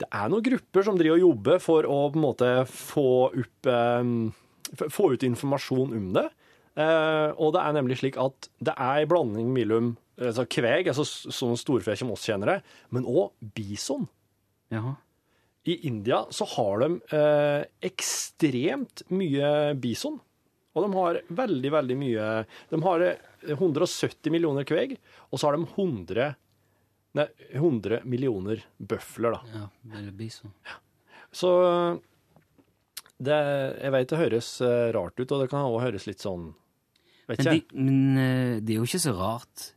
[0.02, 3.70] Det er noen grupper som driver og jobber for å på en måte få, opp,
[3.70, 6.28] eh, få ut informasjon om det.
[6.80, 11.06] Eh, og det er nemlig slik at det er en blanding mellom altså kveg, altså
[11.06, 12.58] sånn storfe som oss kjenner det,
[12.94, 14.08] men òg bison.
[14.72, 14.96] Jaha.
[15.70, 20.18] I India så har de eh, ekstremt mye bison.
[20.72, 22.28] Og de har veldig, veldig mye
[22.72, 23.20] De har eh,
[23.52, 24.96] 170 millioner kveg,
[25.30, 26.32] og så har de 100,
[27.17, 29.41] nei, 100 millioner bøfler, da.
[29.56, 29.67] Ja,
[30.00, 30.54] eller bison.
[31.32, 31.52] Så
[33.21, 33.38] det,
[33.82, 36.50] jeg vet det høres eh, rart ut, og det kan også høres litt sånn
[37.30, 37.76] Vet Men, ikke.
[37.76, 39.67] de, men eh, det er jo ikke så rart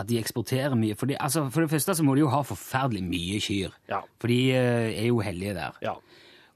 [0.00, 0.96] at de eksporterer mye.
[0.98, 3.74] Fordi, altså, for det første så må de jo ha forferdelig mye kyr.
[3.90, 3.98] Ja.
[4.22, 5.76] For de eh, er jo hellige der.
[5.84, 5.92] ja,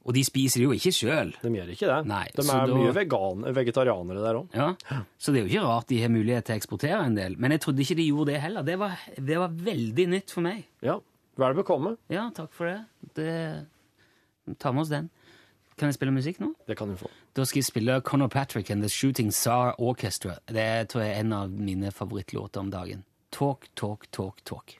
[0.04, 1.30] Og de spiser det jo ikke sjøl.
[1.40, 2.06] de gjør ikke det.
[2.06, 4.48] Nei, de er da- mye vegan, vegetarianere der òg.
[4.54, 5.00] Ja.
[5.18, 7.36] Så det er jo ikke rart de har mulighet til å eksportere en del.
[7.38, 8.62] Men jeg trodde ikke de gjorde det heller.
[8.62, 10.64] Det var, det var veldig nytt for meg.
[10.82, 10.98] Ja.
[11.36, 11.96] Vel bekomme.
[12.12, 12.84] Ja, takk for det.
[13.14, 13.66] det
[14.60, 15.08] Ta med oss den.
[15.76, 16.52] Kan jeg spille musikk nå?
[16.68, 17.08] Det kan du få.
[17.34, 20.36] Da skal jeg spille Conor Patrick and The Shooting Star Orchestra.
[20.46, 23.02] Det tror jeg er en av mine favorittlåter om dagen.
[23.32, 24.76] Talk, talk, talk, talk.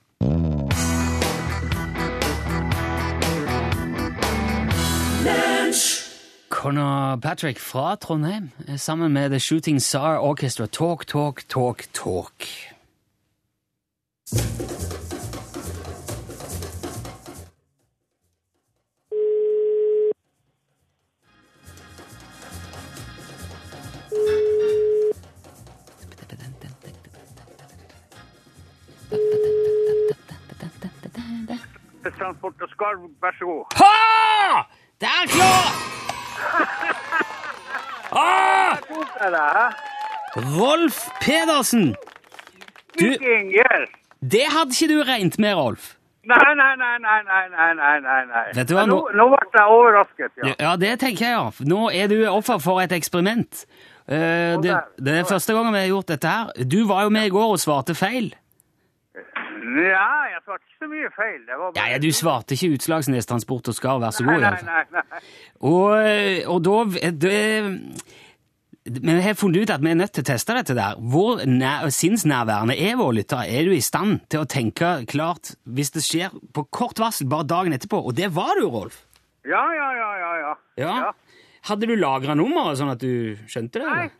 [6.55, 10.67] Conor Patrick fra Trondheim eh, sammen med The Shooting Star Orchestra.
[10.67, 12.47] Talk, talk, talk, talk.
[32.19, 33.64] Transport og skarv, vær så god.
[33.77, 34.62] Ha!
[35.01, 35.94] Det er klart!
[38.15, 38.79] Ah!
[40.37, 41.95] Rolf Pedersen!
[42.99, 43.11] Du,
[44.21, 45.95] det hadde ikke du regnet med, Rolf.
[46.25, 48.45] Nei, nei, nei, nei, nei, nei, nei, nei.
[48.57, 50.55] Vet du hva, nå, nå, ble jeg overrasket, ja.
[50.57, 50.77] ja.
[50.81, 51.67] det tenker jeg, ja.
[51.69, 53.65] Nå er du offer for et eksperiment.
[54.09, 56.65] Uh, det, det, er første gangen vi har gjort dette her.
[56.65, 58.33] Du var jo med i går og svarte feil.
[59.64, 61.38] Ja, jeg svarte ikke så mye feil.
[61.48, 61.90] Det var Ja, bare...
[61.94, 64.42] ja, Du svarte ikke Utslagsnes Transport og Skar, vær så god.
[64.44, 64.66] nei, fall.
[64.68, 65.22] nei, nei.
[65.64, 67.38] Og, og da det,
[68.85, 70.98] Men jeg har funnet ut at vi er nødt til å teste dette der.
[71.00, 73.46] Hvor nær, sinnsnærværende er våre lyttere?
[73.48, 77.48] Er du i stand til å tenke klart hvis det skjer på kort varsel bare
[77.48, 78.03] dagen etterpå?
[78.05, 79.00] Og det var du, Rolf.
[79.48, 80.53] Ja, ja, ja, ja, ja.
[80.85, 81.12] Ja.
[81.70, 83.88] Hadde du lagra nummeret sånn at du skjønte det?
[83.88, 84.12] Nei, eller?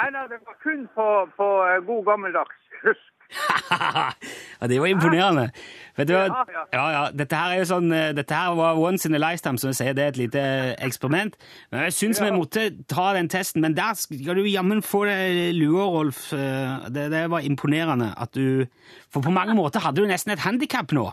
[0.00, 1.06] nei, nei, det var kun på,
[1.36, 2.56] på eh, god gammeldags
[2.86, 3.12] husk.
[4.60, 5.48] ja, det var imponerende.
[5.96, 6.44] Vet du hva?
[6.74, 7.02] Ja, ja.
[7.16, 9.78] Dette her er jo sånn, eh, dette her var once in a lifetime, som jeg
[9.78, 9.94] sier.
[9.96, 10.42] Det er et lite
[10.84, 11.36] eksperiment.
[11.72, 13.64] Men jeg syns vi måtte ta den testen.
[13.64, 16.26] Men der skal du jammen få deg lua, Rolf.
[16.36, 18.66] Eh, Det, det var imponerende at du
[19.10, 21.08] For på mange måter hadde du nesten et handikap nå.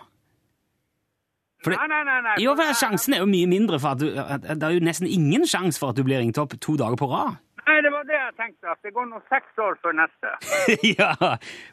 [1.64, 2.20] Det, Nei, nei, nei.
[2.26, 2.34] nei.
[2.44, 5.08] jo, for Sjansen er jo mye mindre, for at du, at det er jo nesten
[5.08, 7.38] ingen sjanse for at du blir ringt opp to dager på rad.
[7.68, 10.32] Nei, det var det jeg tenkte, at det går nå seks år før neste.
[11.00, 11.12] ja,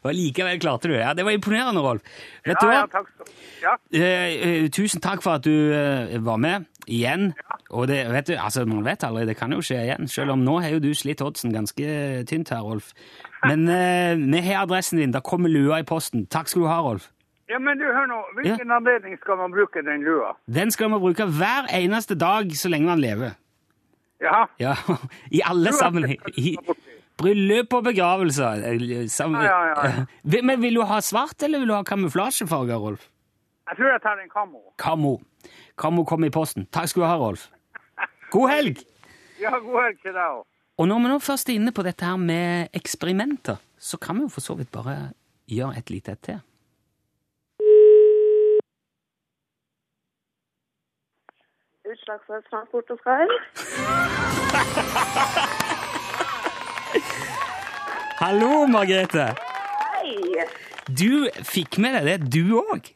[0.07, 1.01] og likevel klarte du det.
[1.03, 2.01] Ja, det var imponerende, Rolf.
[2.45, 2.75] Vet Ja, du hva?
[2.77, 3.31] ja, takk skal
[3.65, 7.33] Ja, eh, tusen takk for at du eh, var med igjen.
[7.69, 10.07] Og det, vet du, altså, man vet aldri, det kan jo skje igjen.
[10.11, 12.93] Selv om nå har jo du slitt oddsen ganske tynt her, Rolf.
[13.45, 13.65] Men
[14.31, 15.11] vi har adressen din.
[15.13, 16.25] Da kommer lua i posten.
[16.31, 17.09] Takk skal du ha, Rolf.
[17.51, 18.17] ja men du, hør nå.
[18.39, 20.33] Hvilken anledning skal man bruke den lua?
[20.47, 23.33] Den skal man bruke hver eneste dag så lenge man lever.
[24.21, 24.75] Ja, Ja,
[25.37, 26.33] I alle sammenhenger.
[26.37, 26.57] I
[27.21, 28.61] bryllup og begravelser.
[29.09, 29.41] Sammen...
[29.45, 30.05] Ja, ja, ja.
[30.25, 33.07] Eh, Men vil du ha svart, eller vil du ha kamuflasjefarger, Rolf?
[33.71, 34.59] jeg tror jeg tar en kamo.
[34.81, 35.11] Kamo.
[35.79, 36.65] Kamo kom i posten.
[36.75, 37.47] Takk skal du ha, Rolf.
[38.35, 38.81] God helg!
[39.41, 40.45] Ja, god helg til deg òg.
[40.81, 44.25] Og når vi nå først er inne på dette her med eksperimenter, så kan vi
[44.25, 45.13] jo for så vidt bare
[45.51, 46.39] gjøre et lite et til.
[51.91, 53.31] Utslagsnes Transport og Skarv.
[58.21, 59.25] Hallo, Margrethe!
[59.81, 60.45] Hei!
[60.87, 62.91] Du fikk med deg det, du òg.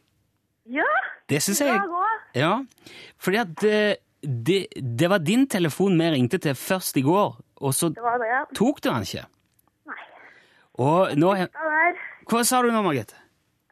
[0.72, 0.86] Ja,
[1.28, 1.76] Det syns jeg.
[2.36, 2.52] Ja,
[3.22, 4.58] fordi at eh, det,
[5.00, 8.42] det var din telefon vi ringte til først i går, og så Det det, ja.
[8.54, 9.26] tok du den ikke.
[9.86, 10.02] Nei.
[10.86, 11.36] Og nå
[12.30, 13.16] Hva sa du nå, Margrethe?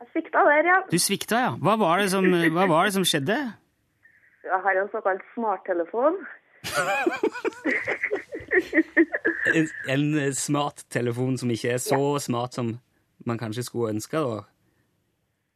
[0.01, 0.79] Jeg svikta der, ja.
[0.91, 1.53] Du svikta, ja.
[1.57, 3.41] Hva var det som, hva var det som skjedde?
[4.44, 6.18] Jeg har en såkalt smarttelefon.
[9.54, 12.78] En, en smarttelefon som ikke er så smart som
[13.26, 14.16] man kanskje skulle ønske.
[14.16, 14.40] da.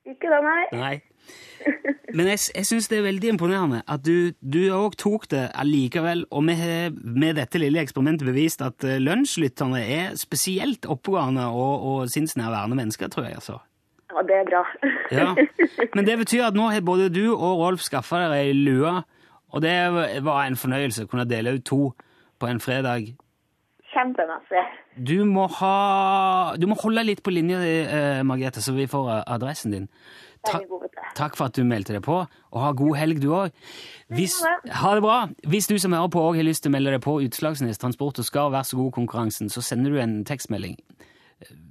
[0.09, 0.64] Ikke da, nei.
[0.72, 0.96] Nei.
[2.14, 6.24] Men jeg, jeg syns det er veldig imponerende at du, du òg tok det allikevel,
[6.33, 11.85] og vi har med dette lille eksperimentet bevist at eh, lunsjlytterne er spesielt oppegående og,
[11.90, 13.40] og sinnsnærværende mennesker, tror jeg.
[13.42, 13.59] altså.
[14.19, 14.65] Ja, det er bra.
[15.19, 15.35] Ja.
[15.95, 18.91] Men det betyr at nå har både du og Rolf skaffa dere ei lue,
[19.49, 19.75] og det
[20.27, 21.93] var en fornøyelse å kunne dele ut to
[22.39, 23.13] på en fredag.
[23.95, 24.65] Kjempemessig.
[24.99, 29.23] Du må, ha, du må holde litt på linja, eh, Margrethe, så vi får eh,
[29.39, 29.87] adressen din.
[30.47, 30.61] Ta,
[31.17, 33.55] takk for at du meldte deg på, og ha god helg du òg.
[34.11, 35.17] Ha det bra.
[35.49, 38.21] Hvis du som hører på òg har lyst til å melde deg på Utslagsnes Transport
[38.21, 40.77] og skal være så god konkurransen, så sender du en tekstmelding.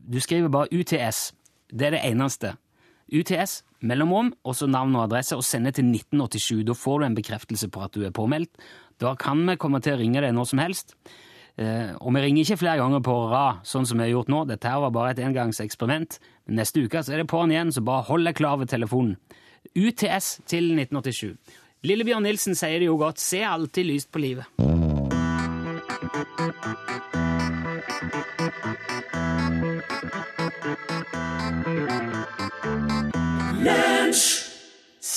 [0.07, 1.31] Du skriver bare UTS.
[1.69, 2.55] Det er det eneste.
[3.07, 6.65] UTS, mellomrom, og så navn og adresse, og sende til 1987.
[6.67, 8.51] Da får du en bekreftelse på at du er påmeldt.
[8.99, 10.95] Da kan vi komme til å ringe deg når som helst.
[11.57, 14.43] Eh, og vi ringer ikke flere ganger på rad, sånn som vi har gjort nå.
[14.49, 16.19] Dette her var bare et engangseksperiment.
[16.53, 19.17] Neste uke så er det på'n igjen, så bare hold deg klar ved telefonen.
[19.73, 21.33] UTS til 1987.
[21.87, 23.21] Lillebjørn Nilsen sier det jo godt.
[23.21, 24.45] Se alltid lyst på livet.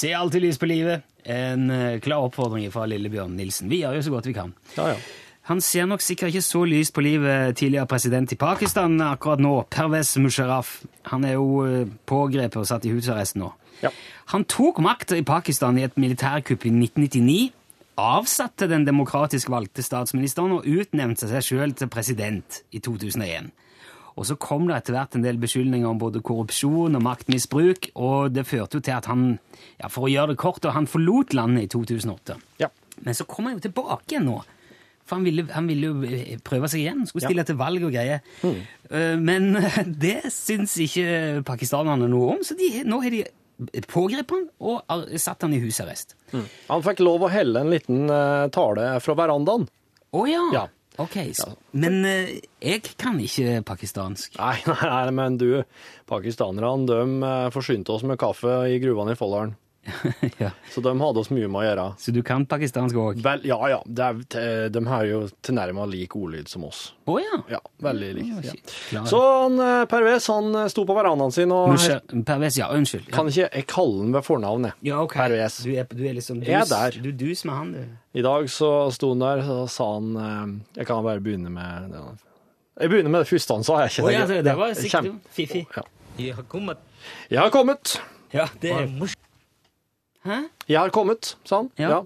[0.01, 1.05] Se alltid lys på livet.
[1.29, 3.69] En eh, klar oppfordring fra Lillebjørn Nilsen.
[3.69, 4.55] Vi gjør jo så godt vi kan.
[4.79, 5.01] Ja, ja.
[5.51, 9.55] Han ser nok sikkert ikke så lyst på livet tidligere president i Pakistan akkurat nå,
[9.73, 10.77] Pervez Musharraf.
[11.11, 13.51] Han er jo eh, pågrepet og satt i husarrest nå.
[13.83, 13.91] Ja.
[14.33, 17.41] Han tok makta i Pakistan i et militærkupp i 1999,
[18.01, 23.51] avsatte den demokratisk valgte statsministeren og utnevnte seg sjøl til president i 2001.
[24.19, 28.33] Og så kom det etter hvert en del beskyldninger om både korrupsjon og maktmisbruk, og
[28.35, 29.39] det førte jo til at han,
[29.81, 32.37] ja, for å gjøre det kort, han forlot landet i 2008.
[32.63, 32.69] Ja.
[33.07, 34.41] Men så kom han jo tilbake igjen nå.
[35.09, 37.07] For han ville, han ville jo eh, prøve seg igjen.
[37.09, 37.31] Skulle Ja.
[37.33, 38.21] stille til valg og greier.
[38.47, 39.23] Mm.
[39.25, 39.49] Men
[40.05, 43.25] det syns ikke pakistanerne noe om, så de, nå har de
[43.91, 46.15] pågrepet han og satt han i husarrest.
[46.71, 49.67] Han fikk lov å helle en liten eh, tale fra verandaen.
[50.17, 50.45] Å ja.
[50.55, 50.63] Ja.
[51.01, 54.37] Ok, så, Men eh, jeg kan ikke pakistansk.
[54.41, 55.49] Nei, nei, nei, men du,
[56.11, 59.57] pakistanerne, de eh, forsynte oss med kaffe i gruvene i Folldalen.
[60.43, 60.51] ja.
[60.71, 61.87] Så de hadde oss mye med å gjøre.
[62.01, 63.21] Så du kan pakistansk òg?
[63.47, 63.81] Ja, ja.
[63.87, 64.41] de,
[64.73, 66.91] de har jo tilnærma lik ordlyd som oss.
[67.07, 67.41] Å oh, ja.
[67.57, 67.61] ja.
[67.83, 68.33] Veldig lik.
[68.37, 68.49] Oh,
[68.95, 69.05] ja.
[69.09, 73.11] Så han, eh, Pervez han eh, sto på verandaen sin og Musha, Pervez, ja, unnskyld.
[73.15, 74.81] Kan ikke jeg kalle han ved fornavnet?
[74.87, 75.25] Ja, okay.
[75.25, 75.61] Pervez.
[75.67, 76.99] Du er, du er liksom dus, er der.
[77.03, 78.19] Du dus med han, du.
[78.21, 81.95] I dag så sto han der, og sa han eh, Jeg kan bare begynne med
[81.95, 82.05] det.
[82.81, 83.97] Jeg begynner med det første han sa, jeg.
[83.99, 85.67] Ikke oh, ja, det, det var sikkert fiffig.
[85.77, 85.89] Ja.
[86.21, 86.79] Jeg har kommet.
[87.31, 87.97] Jeg har kommet.
[88.33, 89.30] Ja, det er morsomt.
[90.27, 90.43] Hæ?
[90.69, 91.71] Jeg har kommet, sa han.
[91.81, 91.91] Ja.
[91.91, 92.01] ja.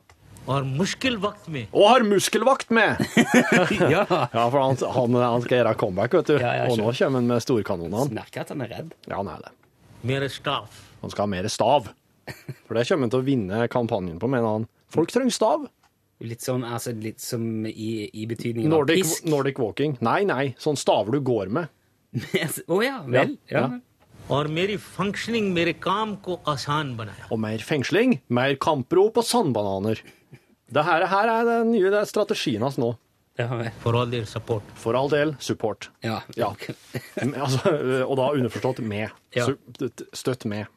[0.45, 1.71] Og har muskelvakt med.
[1.73, 3.01] Og har muskelvakt med!
[3.95, 4.05] ja.
[4.05, 4.43] ja.
[4.53, 6.35] for han, han, han skal gjøre comeback, vet du.
[6.43, 8.11] Ja, og nå kommer han med storkanonene.
[8.21, 8.91] Merker at han er redd.
[9.09, 9.55] Ja, han er det.
[10.05, 10.69] Mere stav.
[11.01, 11.89] Han skal ha mer stav.
[12.69, 14.69] For det kommer han til å vinne kampanjen på, mener han.
[14.93, 15.65] Folk trenger stav.
[16.25, 19.27] Litt sånn altså, litt som i, i betydningen Nordic, av pisk?
[19.33, 19.97] Nordic walking.
[20.05, 20.45] Nei, nei.
[20.61, 21.73] Sånn staver du går med.
[22.21, 23.35] Å oh, ja, vel.
[23.51, 23.65] Ja.
[23.65, 23.81] ja.
[27.29, 30.01] Og mer fengsling, mer kamprop og sandbananer.
[30.73, 32.95] Det her, her er den nye strategien hans nå.
[33.83, 34.73] For all del support.
[34.81, 35.91] For all del support.
[36.07, 36.23] Ja.
[36.41, 36.55] ja.
[37.21, 39.13] Altså, øh, og da underforstått med.
[39.37, 39.51] Ja.
[40.17, 40.73] Støtt med.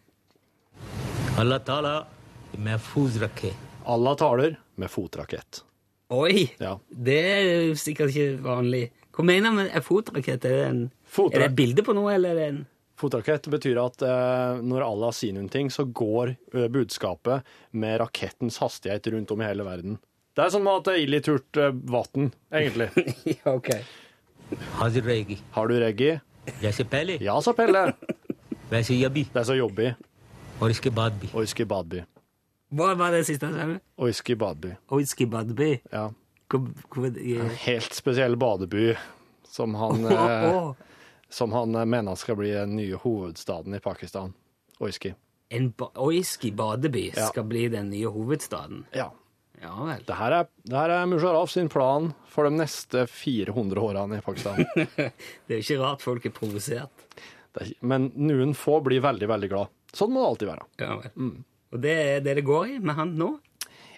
[1.40, 2.04] Allah taler
[2.60, 3.66] med fotrakett.
[3.88, 5.64] Allah taler med fotrakett.
[6.12, 6.50] Oi!
[6.60, 6.80] Ja.
[6.90, 8.90] Det er sikkert ikke vanlig.
[9.16, 10.44] Hva mener man med fotrakett?
[10.44, 10.90] Er det, en,
[11.30, 12.66] er det et bilde på noe, eller er det en
[12.98, 17.46] Fotrakett betyr at eh, når Allah sier noen ting, så går eh, budskapet
[17.78, 20.00] med rakettens hastighet rundt om i hele verden.
[20.34, 22.90] Det er sånn at det er ille turt eh, vann, egentlig.
[23.58, 23.70] ok.
[24.80, 26.20] Har du reggae?
[26.64, 27.20] Ja, så pelle.
[27.22, 27.92] Ja, så pelle.
[28.68, 29.28] Det er så jobbi.
[29.34, 29.92] Det er så jobbi.
[30.66, 31.30] Oiski badbi.
[31.38, 32.02] Oiski badbi.
[32.74, 33.48] Hva var det siste?
[34.02, 34.74] Oiski badby.
[34.96, 35.70] Oiski badby?
[35.94, 36.08] Ja.
[36.50, 37.44] Hvor, hvor, jeg...
[37.44, 38.90] En helt spesiell badeby
[39.48, 40.87] som han oh, oh
[41.30, 44.34] som han eh, mener skal bli den nye hovedstaden i Pakistan.
[44.80, 45.14] Oiski.
[45.50, 47.28] En ba Oiski badeby Ja.
[47.32, 48.86] skal bli den nye hovedstaden.
[48.96, 49.10] Ja.
[49.62, 50.04] Ja vel.
[50.06, 54.22] Det her er, det her er Musharraf sin plan for de neste 400 årene i
[54.22, 54.60] Pakistan.
[54.76, 55.08] Det
[55.50, 57.06] er jo ikke rart folk er provosert.
[57.58, 59.72] Er, men noen få blir veldig, veldig glad.
[59.98, 60.68] Sånn må det alltid være.
[60.84, 61.32] Ja vel.
[61.74, 63.32] Og det er det det går i med han nå?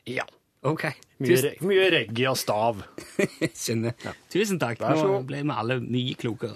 [0.08, 0.24] Ja.
[0.64, 0.86] Ok.
[1.20, 2.80] Mye, Tusen, re- mye reggae og stav.
[3.60, 3.94] skjønner.
[4.32, 4.80] Tusen takk.
[4.80, 6.56] Nå ble vi alle mye klokere.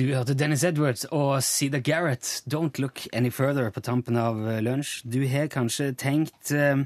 [0.00, 4.62] Du hørte Dennis Edwards og Sida Garrett, Don't Look Any Further, på tampen av eh,
[4.64, 5.02] lunsj.
[5.04, 6.80] Du har kanskje tenkt eh,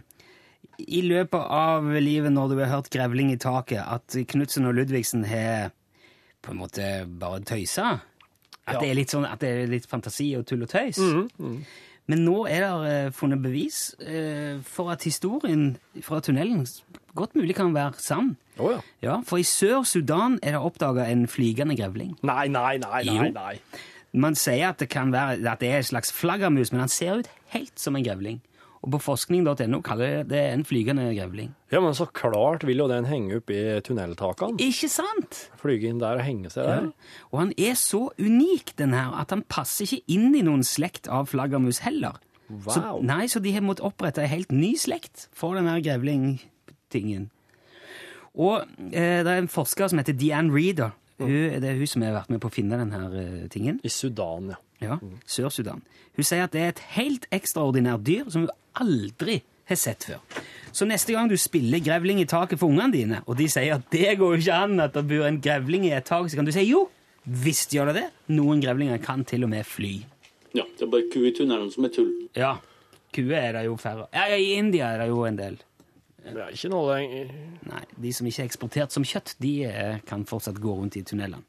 [0.82, 5.22] i løpet av livet når du har hørt grevling i taket, at Knutsen og Ludvigsen
[5.30, 5.70] har
[6.42, 7.92] på en måte bare tøysa?
[8.64, 8.80] At, Ja.
[8.80, 10.98] det er sånn, at det er litt fantasi og tull og tøys?
[12.10, 16.66] Men nå er det eh, funnet bevis eh, for at historien fra tunnelen
[17.16, 18.34] godt mulig kan være sann.
[18.58, 18.80] Oh, ja.
[19.02, 22.16] Ja, For i Sør-Sudan er det oppdaga en flygende grevling.
[22.22, 23.54] Nei, nei, nei, nei, nei.
[24.14, 27.22] Man sier at det kan være at det er en slags flaggermus, men han ser
[27.22, 28.42] ut helt som en grevling.
[28.84, 31.54] Og på forskning.no kaller det en flygende grevling.
[31.72, 34.58] Ja, men så klart vil jo den henge opp i tunneltakene.
[34.60, 35.38] Ikke sant?
[35.62, 36.82] Flyge inn der og henge seg der.
[36.90, 37.22] Ja.
[37.32, 41.08] Og han er så unik, den her, at han passer ikke inn i noen slekt
[41.08, 42.20] av flaggermus heller.
[42.68, 42.98] Så, Wow.
[43.02, 47.30] nei, så de har måttet opprette en helt ny slekt for den her grevlingtingen.
[48.36, 50.92] Og eh, det er en forsker som heter Deanne Reeder.
[51.26, 53.80] Hun, det er hun som har vært med på å finne denne eh, tingen.
[53.84, 54.60] I Sudan, ja.
[54.84, 54.98] Ja,
[55.30, 55.80] Sør-Sudan.
[56.16, 59.38] Hun sier at det er et helt ekstraordinært dyr som hun aldri
[59.70, 60.20] har sett før.
[60.74, 63.86] Så neste gang du spiller grevling i taket for ungene dine, og de sier at
[63.94, 66.48] det går jo ikke an at det bor en grevling i et tak, så kan
[66.48, 66.84] du si jo,
[67.24, 68.08] visst gjør det det.
[68.34, 69.94] Noen grevlinger kan til og med fly.
[70.54, 72.10] Ja, det er bare ku i tunnelen som er tull.
[72.38, 72.56] Ja,
[73.14, 74.08] kuer er det jo færre.
[74.14, 75.56] Ja, ja, i India er det jo en del.
[76.24, 77.32] Det er ikke noe lenger
[77.68, 81.02] Nei, de som ikke er eksportert som kjøtt, de eh, kan fortsatt gå rundt i
[81.06, 81.42] tunnelene.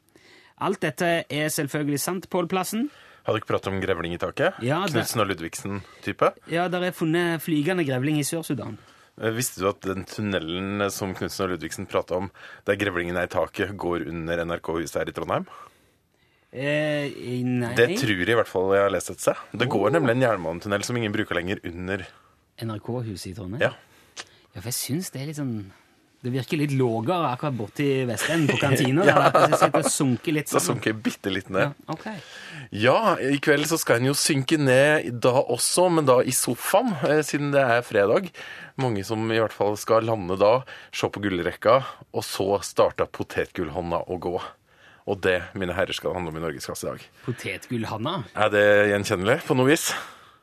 [0.64, 2.90] Alt dette er selvfølgelig sant, Pål Plassen.
[3.26, 4.60] Har dere pratet om grevling i taket?
[4.64, 6.30] Ja, det- Knutsen og Ludvigsen-type?
[6.52, 8.78] Ja, der er funnet flygende grevling i Sør-Sudan.
[9.20, 12.30] Eh, Visste du at den tunnelen eh, som Knutsen og Ludvigsen prata om,
[12.68, 15.48] der grevlingen er i taket, går under NRK-huset her i Trondheim?
[16.56, 17.10] Eh,
[17.44, 19.36] nei Det tror jeg i hvert fall jeg har lest et sted.
[19.52, 22.06] Det går nemlig en jernbanetunnel som ingen bruker lenger, under
[22.64, 23.62] NRK-huset i Trondheim?
[23.66, 23.74] Ja.
[24.56, 25.58] Ja, for jeg syns det er litt sånn
[26.26, 29.04] Det virker litt lågere akkurat borti Vestenden, på kantina.
[29.06, 32.24] der, at det sitter og sunker litt Så Da sunker jeg bitte litt Ja, ned.
[32.72, 36.96] Ja, i kveld så skal en jo synke ned da også, men da i sofaen,
[37.06, 38.32] eh, siden det er fredag.
[38.82, 40.64] Mange som i hvert fall skal lande da,
[40.96, 41.76] se på gullrekka,
[42.16, 44.34] og så starte potetgullhånda å gå.
[45.06, 47.06] Og det, mine herrer, skal handle om i Norgesklasse i dag.
[47.28, 48.16] Potetgullhanna?
[48.34, 49.92] Er det gjenkjennelig på noe vis?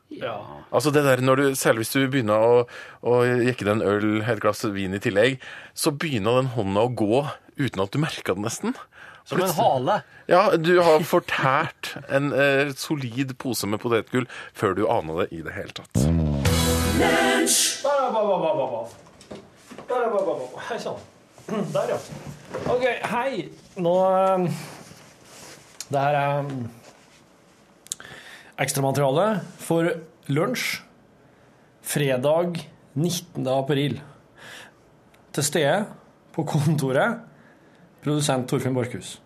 [0.09, 0.35] Ja.
[0.71, 2.65] Altså det der når du, Særlig hvis du begynner å,
[3.01, 5.39] å jekke deg en øl, et glass vin i tillegg,
[5.73, 7.23] så begynner den hånda å gå
[7.57, 8.75] uten at du merker det nesten.
[9.25, 10.01] Som en hale.
[10.27, 15.41] Ja, du har fortært en eh, solid pose med potetgull før du aner det i
[15.45, 15.95] det hele tatt.
[20.67, 20.99] Hei sann.
[21.47, 21.97] Der, ja.
[22.71, 23.49] OK, hei.
[23.75, 24.45] Nå um,
[25.89, 26.67] Det her er um,
[28.61, 29.89] ekstramateriale for
[30.29, 30.81] lunsj
[31.83, 32.59] fredag
[32.93, 33.47] 19.
[33.49, 33.99] april.
[35.33, 35.77] Til stede
[36.33, 37.23] på kontoret
[38.03, 39.17] produsent Torfinn Borchhus.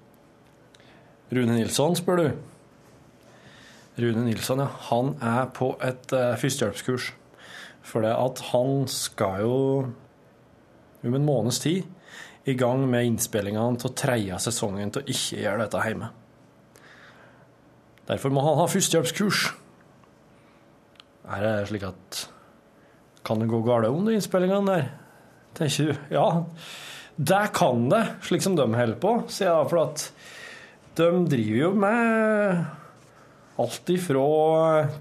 [1.34, 2.28] Rune Nilsson, spør du.
[4.00, 4.70] Rune Nilsson, ja.
[4.92, 7.12] Han er på et uh, førstehjelpskurs.
[7.88, 9.58] For det at han skal jo
[11.08, 11.84] om en måneds tid
[12.48, 16.10] i gang med innspillingene til tredje sesongen til å ikke gjøre dette hjemme.
[18.08, 19.48] Derfor må han ha førstehjelpskurs.
[21.28, 22.24] Er det slik at
[23.28, 24.92] Kan det gå galt under innspillingene der?
[25.58, 26.04] Tenker du?
[26.14, 26.28] Ja,
[27.18, 29.70] det kan det, slik som de holder på, sier jeg.
[29.72, 30.06] For at
[30.96, 32.62] de driver jo med
[33.58, 34.28] alt ifra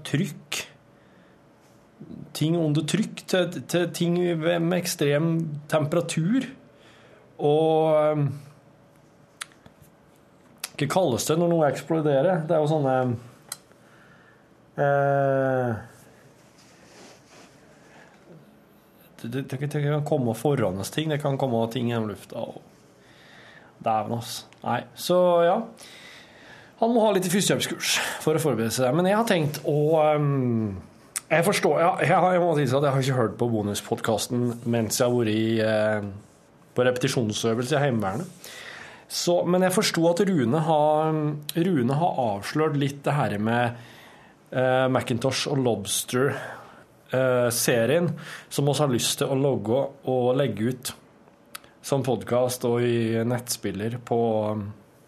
[0.07, 0.65] trykk
[2.37, 5.31] ting under trykk til, til ting med ekstrem
[5.69, 6.45] temperatur.
[7.37, 8.27] Og
[10.77, 12.43] Hva kalles det når noe eksploderer?
[12.45, 12.95] Det er jo sånne
[14.77, 15.71] eh,
[19.23, 21.09] det, det, det, kan komme forhåndes ting.
[21.09, 22.45] Det kan komme ting gjennom lufta.
[23.81, 24.43] Dæven, ass.
[24.61, 25.57] Nei, så ja.
[26.77, 28.93] Han må ha litt førstehjelpskurs for å forberede seg.
[28.93, 30.77] Men jeg har tenkt å um,
[31.25, 35.01] Jeg forstår Jeg, jeg, jeg må tilstå at jeg har ikke hørt på bonuspodkasten mens
[35.01, 36.05] jeg har vært i, eh,
[36.77, 38.51] på repetisjonsøvelse i Heimevernet.
[39.07, 41.13] Så, men jeg forsto at Rune har,
[41.55, 43.75] Rune har avslørt litt det her med
[44.51, 48.19] uh, Macintosh og Lobster-serien,
[48.51, 49.79] som vi har lyst til å logge
[50.11, 50.85] og legge ut
[51.87, 54.19] som podkast og i nettspiller på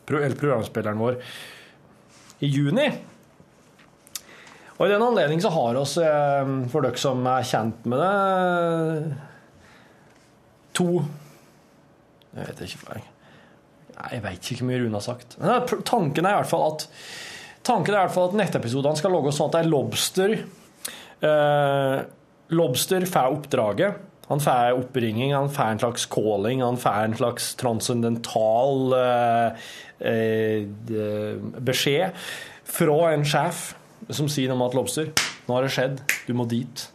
[0.09, 1.19] eller programspilleren vår
[2.39, 2.89] i juni.
[4.79, 9.17] Og i den anledning så har oss, eh, for dere som er kjent med det,
[10.73, 11.03] to
[12.29, 13.08] Jeg vet ikke jeg
[13.99, 15.35] Jeg vet ikke hvor mye Rune har sagt.
[15.41, 16.87] Men er- tanken er i hvert fall at
[17.67, 20.31] Tanken er i hvert fall at nettepisodene skal logges sånn at det er Lobster
[21.27, 21.97] eh,
[22.55, 23.97] Lobster får oppdraget.
[24.29, 29.67] Han får oppringing, han får en slags calling, han får en slags transcendental eh,
[30.07, 30.63] eh,
[31.65, 32.15] beskjed
[32.69, 33.73] fra en sjef
[34.13, 35.11] som sier noe om at Lobster,
[35.47, 36.85] nå har det skjedd, du må dit.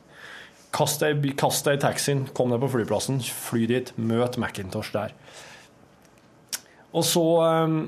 [0.74, 5.12] Kast deg, kast deg i taxien, kom deg på flyplassen, fly dit, møt Macintosh der.
[6.94, 7.78] Og så eh,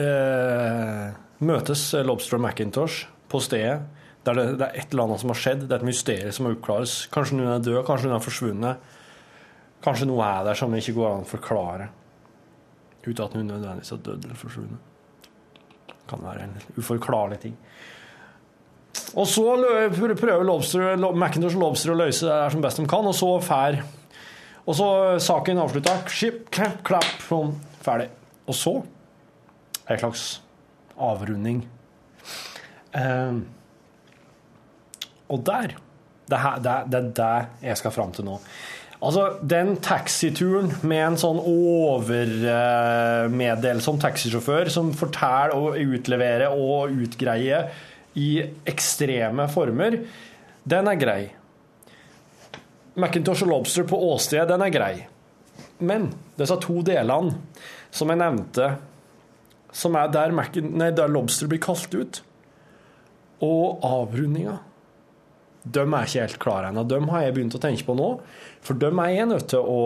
[0.00, 1.08] eh,
[1.44, 3.82] møtes Lobster og Macintosh på stedet
[4.24, 5.66] der det, det er et eller annet som har skjedd.
[5.68, 6.94] Det er et mysterium som må oppklares.
[7.12, 8.94] Kanskje noen er død, kanskje noen er forsvunnet.
[9.84, 11.90] Kanskje noe er der som det ikke går an å forklare
[13.04, 14.86] uten at noen nødvendigvis er død eller forsvunnet.
[15.90, 17.58] Det kan være en uforklarlig ting.
[19.14, 19.44] Og så
[20.16, 23.30] prøver Lobster, McIntosh og Lobster å løse det der som best de kan, og så
[23.44, 23.82] fær
[24.64, 24.86] Og så
[25.20, 25.98] saken avslutta.
[26.08, 27.50] Skip, klapp, klapp, sånn,
[27.84, 28.08] ferdig.
[28.48, 28.74] Og så
[29.84, 30.42] en slags
[30.96, 31.68] avrunding.
[32.94, 33.34] Eh,
[35.28, 35.76] og der
[36.30, 38.36] det, her, det, det er det jeg skal fram til nå.
[39.04, 47.68] Altså, den taxituren med en sånn overmeddelsom taxisjåfør som forteller og utleverer og utgreier
[48.16, 49.98] i ekstreme former,
[50.64, 51.28] den er grei.
[52.96, 55.06] Macintosh og Lobster på åstedet, den er grei.
[55.84, 57.34] Men disse to delene
[57.94, 58.74] som jeg nevnte,
[59.74, 62.22] som er der, nei, der Lobster blir kalt ut,
[63.44, 64.60] og avrundinga
[65.64, 66.84] de er ikke helt klare ennå.
[66.84, 68.08] De har jeg begynt å tenke på nå.
[68.64, 69.82] For de er jeg nødt til å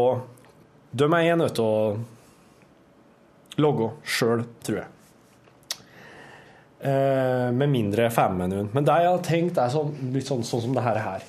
[0.91, 1.99] De er jeg nødt til å
[3.61, 4.89] logge sjøl, tror jeg.
[6.81, 8.71] Eh, med mindre jeg får med noen.
[8.73, 11.27] Men det jeg har tenkt, er sånn, litt sånn, sånn som det her.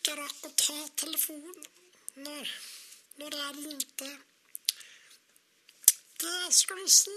[0.00, 1.64] Ikke rakk å ta telefonen
[2.24, 2.52] når,
[3.20, 4.06] når jeg ringte.
[6.22, 7.16] Det jeg skulle si,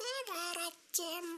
[0.00, 1.30] det var at um,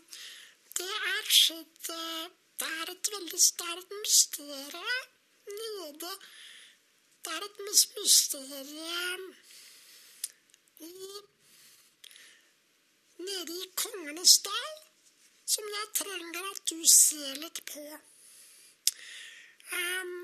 [0.79, 2.27] det er skjedd eh,
[2.59, 5.09] Det er et veldig sterkt mysterium
[5.51, 6.13] nede
[7.25, 9.25] Det er et mys- mysterium
[13.23, 14.79] Nede i Kongenes dal
[15.55, 17.83] som jeg trenger at du ser litt på.
[19.77, 20.15] Ehm,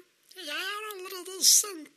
[0.47, 1.95] jeg har allerede sendt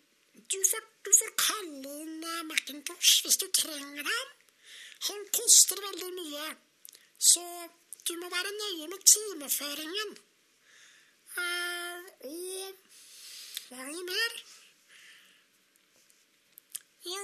[0.52, 4.32] du får, du får kalle inn eh, Macintosh hvis du trenger ham.
[5.08, 6.48] Han koster veldig mye,
[7.32, 7.44] så
[8.08, 10.16] du må være nøye med timeføringen.
[11.32, 12.82] Uh, og
[13.70, 14.34] hva er det mer?
[17.08, 17.24] Jo,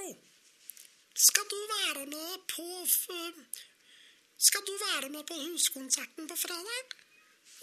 [1.28, 2.68] skal du være med på
[4.48, 6.96] Skal du være med på huskonserten på fredag?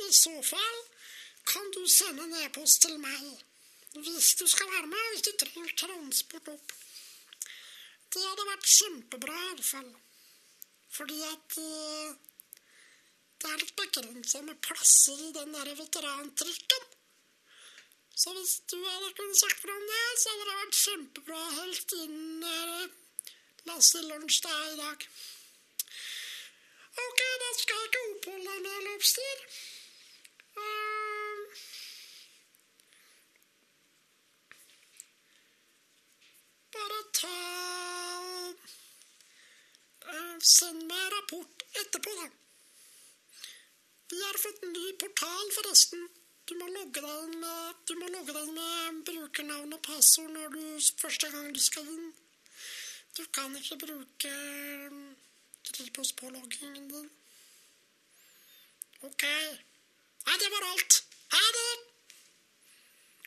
[0.05, 0.79] I så fall
[1.45, 3.43] kan du sende en e-post til meg.
[3.95, 6.73] Hvis du skal være med, og ikke trenger transport opp.
[8.11, 9.91] Det hadde vært kjempebra i hvert fall.
[10.95, 12.15] Fordi at uh,
[13.41, 16.91] det er litt begrensa med plasser i den der veterantrikken.
[18.15, 21.97] Så hvis du hadde kunnet sagt fra om det, så hadde det vært kjempebra helt
[22.03, 22.85] inn uh,
[23.65, 25.05] Lasse lunsj det er i dag.
[27.05, 29.41] Ok, da skal jeg ikke oppholde meg mer, Lobster.
[30.55, 30.94] Eh,
[36.77, 37.35] bare ta
[40.05, 42.27] og Send meg rapport etterpå, da.
[44.11, 46.03] Vi har fått en ny portal, forresten.
[46.45, 50.61] Du må logge deg med, med brukernavn og passord når du,
[51.01, 52.11] første gang du skal inn.
[53.17, 54.33] Du kan ikke bruke
[55.71, 57.09] Kripos på loggingen din.
[59.09, 59.25] OK.
[59.25, 61.03] Nei, det var alt.
[61.33, 61.75] Ha det!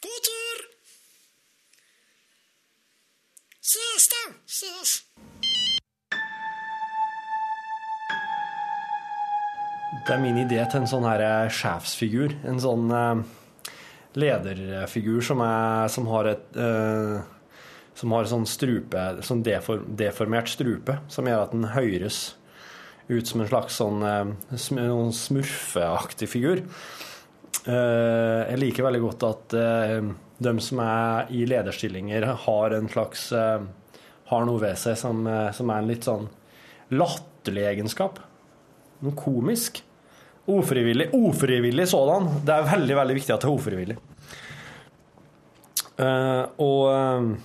[0.06, 0.77] God tur!
[3.68, 4.20] Ses, da!
[4.48, 4.90] Ses.
[10.06, 12.32] Det er min idé til en sånn her eh, sjefsfigur.
[12.48, 13.18] En sånn eh,
[14.16, 17.18] lederfigur som, er, som har et eh,
[17.98, 22.20] Som har sånn strupe, sånn deform, deformert strupe, som gjør at den høres
[23.08, 24.32] ut som en slags sånn eh,
[25.12, 26.62] smurfeaktig figur.
[27.66, 30.08] Eh, jeg liker veldig godt at eh,
[30.38, 33.60] de som er i lederstillinger, har en slags eh,
[34.28, 36.28] Har noe ved seg som, eh, som er en litt sånn
[36.92, 38.18] latterlig egenskap.
[39.04, 39.82] Noe komisk.
[40.48, 41.10] Ofrivillig.
[41.16, 42.28] Ofrivillig sådan.
[42.44, 43.98] Det er veldig veldig viktig at det er ofrivillig.
[45.98, 47.38] Uh, og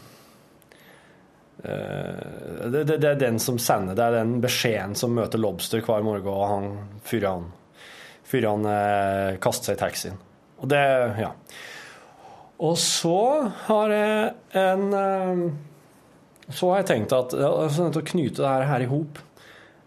[1.63, 5.79] Uh, det, det, det er den som sender, det er den beskjeden som møter Lobster
[5.79, 6.65] hver morgen, og han
[7.07, 7.45] før han,
[8.27, 10.17] fyrer han uh, kaster seg i taxien.
[10.59, 10.81] Og det
[11.21, 11.29] Ja.
[12.61, 15.45] Og så har jeg en eh,
[16.53, 19.21] Så har jeg tenkt at jeg er nødt til å knyte det her, i hop.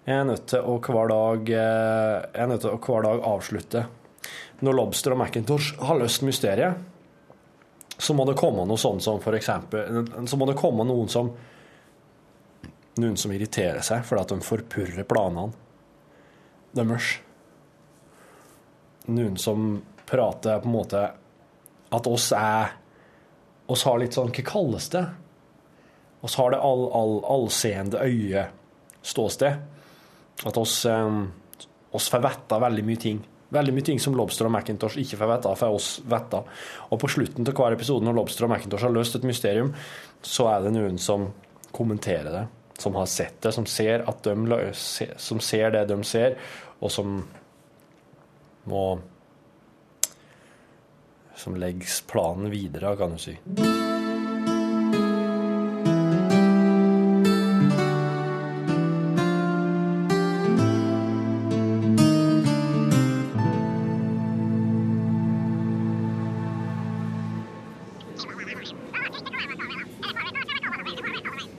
[0.06, 3.24] Jeg er nødt til å hver dag eh, Jeg er nødt til å hver dag
[3.30, 3.86] avslutte.
[4.66, 6.78] Når Lobster og Macintosh har løst mysteriet,
[7.98, 11.30] så må det komme noe sånt som eksempel Så må det komme noen som
[12.96, 15.52] Noen som irriterer seg fordi at de forpurrer planene
[16.76, 17.10] deres.
[19.08, 19.66] Noen som
[20.08, 21.02] prater på en måte
[21.94, 22.74] At oss er
[23.66, 25.04] oss har litt sånn Hva kalles det?
[26.26, 28.46] Oss har det all, all, allseende øye
[29.06, 29.58] ståsted.
[30.46, 31.18] At oss, eh,
[31.94, 33.20] oss får vite veldig mye ting.
[33.54, 36.42] Veldig mye ting som Lobster og Macintosh ikke får vite, får oss vite.
[36.90, 39.70] Og på slutten av hver episode når Lobster og Macintosh har løst et mysterium,
[40.22, 41.28] så er det noen som
[41.76, 42.46] kommenterer det.
[42.82, 46.34] Som har sett det, som ser, de, som ser det de ser,
[46.82, 47.20] og som
[48.68, 48.82] må
[51.36, 53.38] Som legger planen videre, kan du si.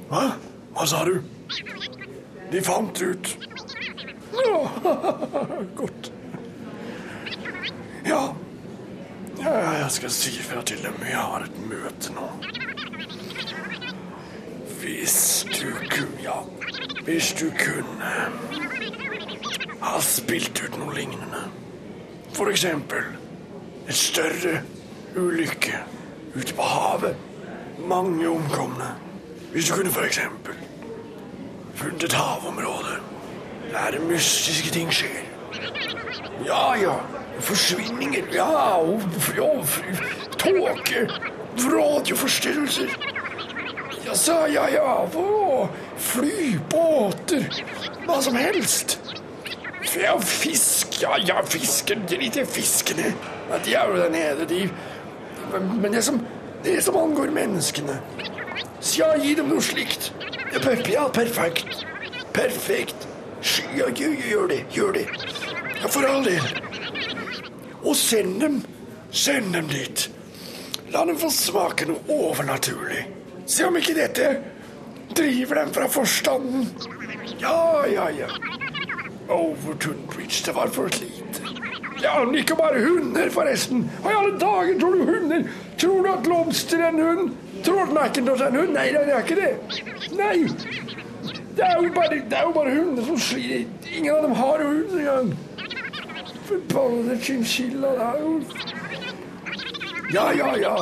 [0.07, 0.23] Hva?
[0.73, 1.17] Hva sa du?
[2.51, 3.37] De fant ut.
[4.37, 6.11] Ja, godt.
[8.05, 8.21] Ja.
[9.41, 10.95] ja, jeg skal si fra til dem.
[11.09, 12.27] Jeg har et møte nå.
[14.81, 16.41] Hvis du kunne Ja,
[17.05, 18.09] hvis du kunne
[19.81, 21.45] ha spilt ut noe lignende.
[22.35, 23.05] For eksempel
[23.87, 24.59] et større
[25.15, 25.79] ulykke
[26.35, 27.15] ute på havet.
[27.87, 28.91] Mange omkomne.
[29.51, 30.59] Hvis du kunne for eksempel
[31.75, 32.99] funnet et havområde
[33.71, 35.23] der mystiske ting skjer.
[36.45, 36.97] Ja, ja.
[37.39, 38.33] Forsvinninger.
[38.33, 39.01] Ja, og,
[39.39, 39.65] og
[40.37, 41.07] tåke.
[41.57, 42.97] Radioforstyrrelser.
[44.05, 45.07] Ja, sa ja, ja.
[45.13, 45.67] hva?
[45.97, 47.47] fly, båter.
[48.05, 48.99] Hva som helst.
[49.97, 51.01] Ja, fisk.
[51.01, 52.05] Ja, ja, fisken.
[52.09, 53.13] Drit i fiskene.
[53.49, 54.69] Ja, de er jo der nede, de.
[55.81, 56.19] Men det som,
[56.63, 58.01] det som angår menneskene
[58.97, 60.11] Ja, gi dem noe slikt.
[60.53, 61.85] Ja, per, ja perfekt.
[62.33, 63.07] Perfekt.
[63.77, 64.63] Ja, gjør det.
[64.75, 65.07] Gjør det.
[65.81, 66.43] Ja, for all del.
[67.83, 68.61] Og send dem.
[69.11, 70.09] Send dem dit.
[70.91, 73.03] La dem få smake noe overnaturlig.
[73.47, 74.29] Se om ikke dette
[75.15, 76.67] driver dem fra forstanden.
[77.41, 78.27] Ja, ja, ja.
[79.27, 81.43] Overton Bridge, det var for lite.
[82.03, 83.87] Ja, men ikke bare hunder, forresten.
[84.03, 85.47] Hva i alle dager tror du hunder?
[85.81, 87.35] Tror du at Lobster er en hund?
[87.65, 88.73] Tror Macintosh er en hund?
[88.77, 89.51] Nei, det er ikke det.
[90.15, 90.37] Nei.
[91.57, 92.21] Det er jo bare,
[92.53, 93.91] bare hunder som sliter.
[93.91, 95.31] Ingen av dem har jo hund engang.
[96.47, 98.35] Forbannede chinchilla, det er jo
[100.13, 100.75] Ja, ja, ja.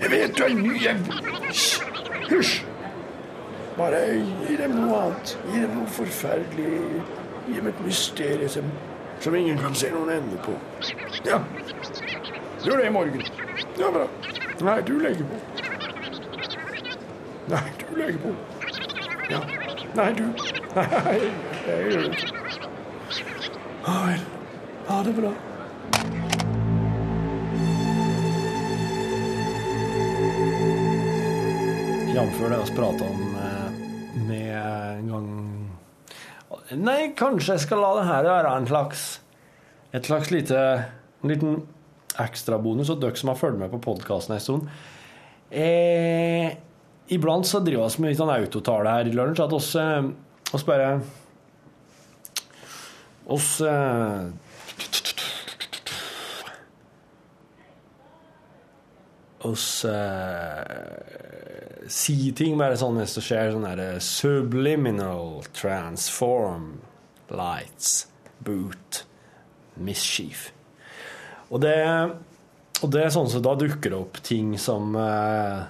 [0.00, 0.82] Jeg vet du er ny.
[0.82, 0.96] Jeg...
[2.30, 2.64] Hysj.
[3.76, 4.00] Bare
[4.48, 5.34] gi dem noe annet.
[5.52, 6.80] Gi dem noe forferdelig.
[7.46, 8.72] Gi dem et mysterium som,
[9.20, 10.56] som ingen kan se noen ende på.
[11.28, 11.38] Ja.
[12.64, 13.22] Gjør det i morgen.
[13.78, 14.06] Ja, bra.
[14.60, 15.38] Nei, du legger på.
[17.50, 18.34] Nei, du legger på.
[19.30, 19.40] Ja.
[19.94, 20.26] Nei, du.
[20.74, 21.16] Nei,
[21.66, 22.26] jeg gjør det.
[23.86, 24.26] Ja vel.
[24.90, 25.30] Ha det bra.
[32.20, 32.38] Jf.
[32.38, 33.76] det vi prata om eh,
[34.28, 34.56] med
[34.98, 35.28] en gang
[36.76, 39.04] Nei, kanskje jeg skal la det her være en slags
[39.96, 40.58] et slags lite
[41.22, 41.54] en liten
[42.20, 44.68] ekstrabonus, til dere som har fulgt med på podkasten en stund.
[45.48, 46.52] Eh,
[47.08, 50.10] iblant så driver vi med litt sånn autotale her i lunsj, at oss, eh,
[50.52, 50.92] oss bare
[53.30, 54.28] oss eh,
[59.48, 66.74] oss eh, si ting bare sånn hvis det skjer sånn derre subliminal transform
[67.32, 68.04] lights
[68.44, 69.04] boot
[69.80, 70.50] mischief.
[71.50, 71.76] Og det,
[72.80, 75.60] og det er sånn som da dukker det opp ting som eh,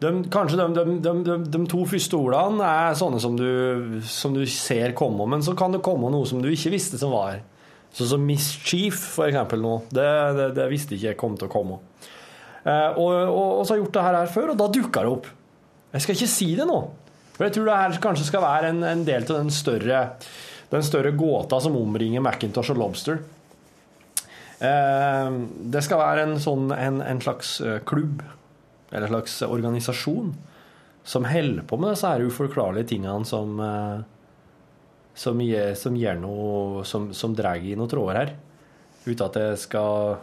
[0.00, 4.94] de, Kanskje de, de, de to første ordene er sånne som du, som du ser
[4.96, 7.42] komme, men så kan det komme noe som du ikke visste som var.
[7.92, 9.74] Sånn som mischief, for eksempel, nå.
[9.90, 10.08] Det,
[10.38, 11.80] det, det visste ikke jeg kom til å komme.
[12.60, 15.12] Eh, og, og, og så har jeg gjort det her, før, og da dukka det
[15.14, 15.28] opp.
[15.94, 16.78] Jeg skal ikke si det nå.
[17.34, 20.02] For jeg tror det her kanskje skal være en, en del av den større,
[20.70, 23.22] den større gåta som omringer Macintosh og Lobster.
[24.60, 25.38] Eh,
[25.72, 28.20] det skal være en, sånn, en, en slags eh, klubb,
[28.90, 30.34] eller en slags organisasjon,
[31.10, 33.54] som holder på med disse her uforklarlige tingene som,
[35.16, 38.34] som, gjør, som noe Som, som drar i noen tråder her.
[39.06, 40.18] Uten at det skal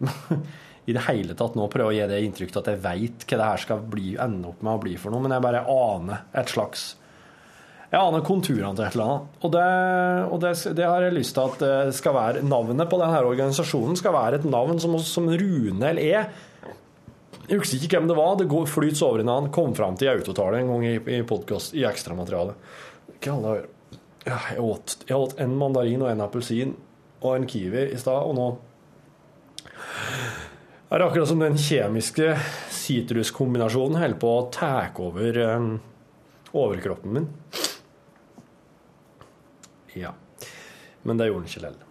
[0.88, 3.48] i det hele tatt nå prøve å gi det inntrykk at jeg veit hva det
[3.50, 6.54] her skal bli, ende opp med å bli for noe, men jeg bare aner et
[6.54, 6.94] slags
[7.88, 9.36] Jeg aner konturene til et eller annet.
[9.40, 9.66] Og, det,
[10.28, 14.12] og det, det har jeg lyst til at skal være navnet på denne organisasjonen skal
[14.12, 16.66] være et navn som, som Rune eller E.
[17.48, 18.34] Jeg husker ikke hvem det var.
[18.36, 19.52] Det går flyts over en annen.
[19.56, 22.60] Kom fram til i autotale en gang i, i podkast i ekstramaterialet.
[23.24, 23.54] Hva alle
[24.28, 26.76] ja, jeg, åt, jeg åt en mandarin og en appelsin
[27.22, 28.50] og en kiwi i stad, og nå
[30.96, 32.30] er akkurat som den kjemiske
[32.72, 34.72] sitruskombinasjonen holder på å ta
[35.04, 35.68] over um,
[36.56, 37.28] overkroppen min.
[39.98, 40.14] Ja.
[41.04, 41.84] Men det gjorde den ikke likevel.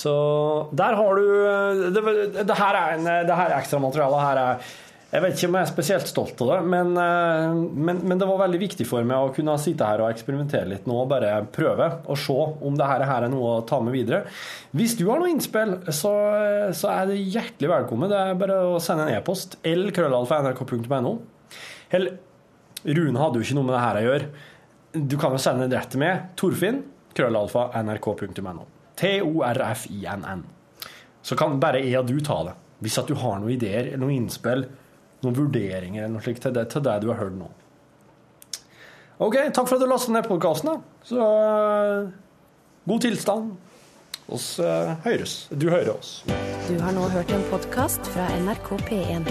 [0.00, 0.12] Så
[0.76, 2.02] der har du Det,
[2.46, 4.70] det her er, en, det her ekstramaterialet her er
[5.10, 7.54] Jeg vet ikke om jeg er spesielt stolt av det, men, eh,
[7.88, 10.84] men, men det var veldig viktig for meg å kunne sitte her og eksperimentere litt
[10.86, 14.20] nå og bare prøve og se om det her er noe å ta med videre.
[14.70, 16.12] Hvis du har noe innspill, så,
[16.78, 18.12] så er det hjertelig velkommen.
[18.12, 19.58] Det er bare å sende en e-post.
[19.66, 21.14] lkrøllalfa.nrk.no.
[21.90, 22.20] Eller
[22.86, 24.28] Rune hadde jo ikke noe med det her å gjøre.
[25.10, 26.28] Du kan jo sende det rett til meg.
[26.38, 26.84] Torfinn.
[27.18, 27.66] Krøllalfa.
[27.82, 28.68] nrk.no.
[29.00, 30.46] T-o-r-f-i-n-n.
[31.26, 32.54] Så kan bare jeg og du ta det.
[32.80, 34.64] Hvis at du har noen ideer eller noen innspill,
[35.24, 37.50] noen vurderinger eller noe slikt til det, til det du har hørt nå.
[39.20, 40.80] OK, takk for at du lastet ned podkasten.
[41.04, 42.08] Så uh,
[42.88, 43.50] god tilstand.
[44.30, 45.42] Oss uh, høres.
[45.52, 46.22] Du hører oss.
[46.68, 49.28] Du har nå hørt en podkast fra NRK P1.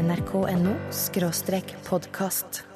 [0.00, 0.74] nrk.no
[1.90, 2.69] podkast.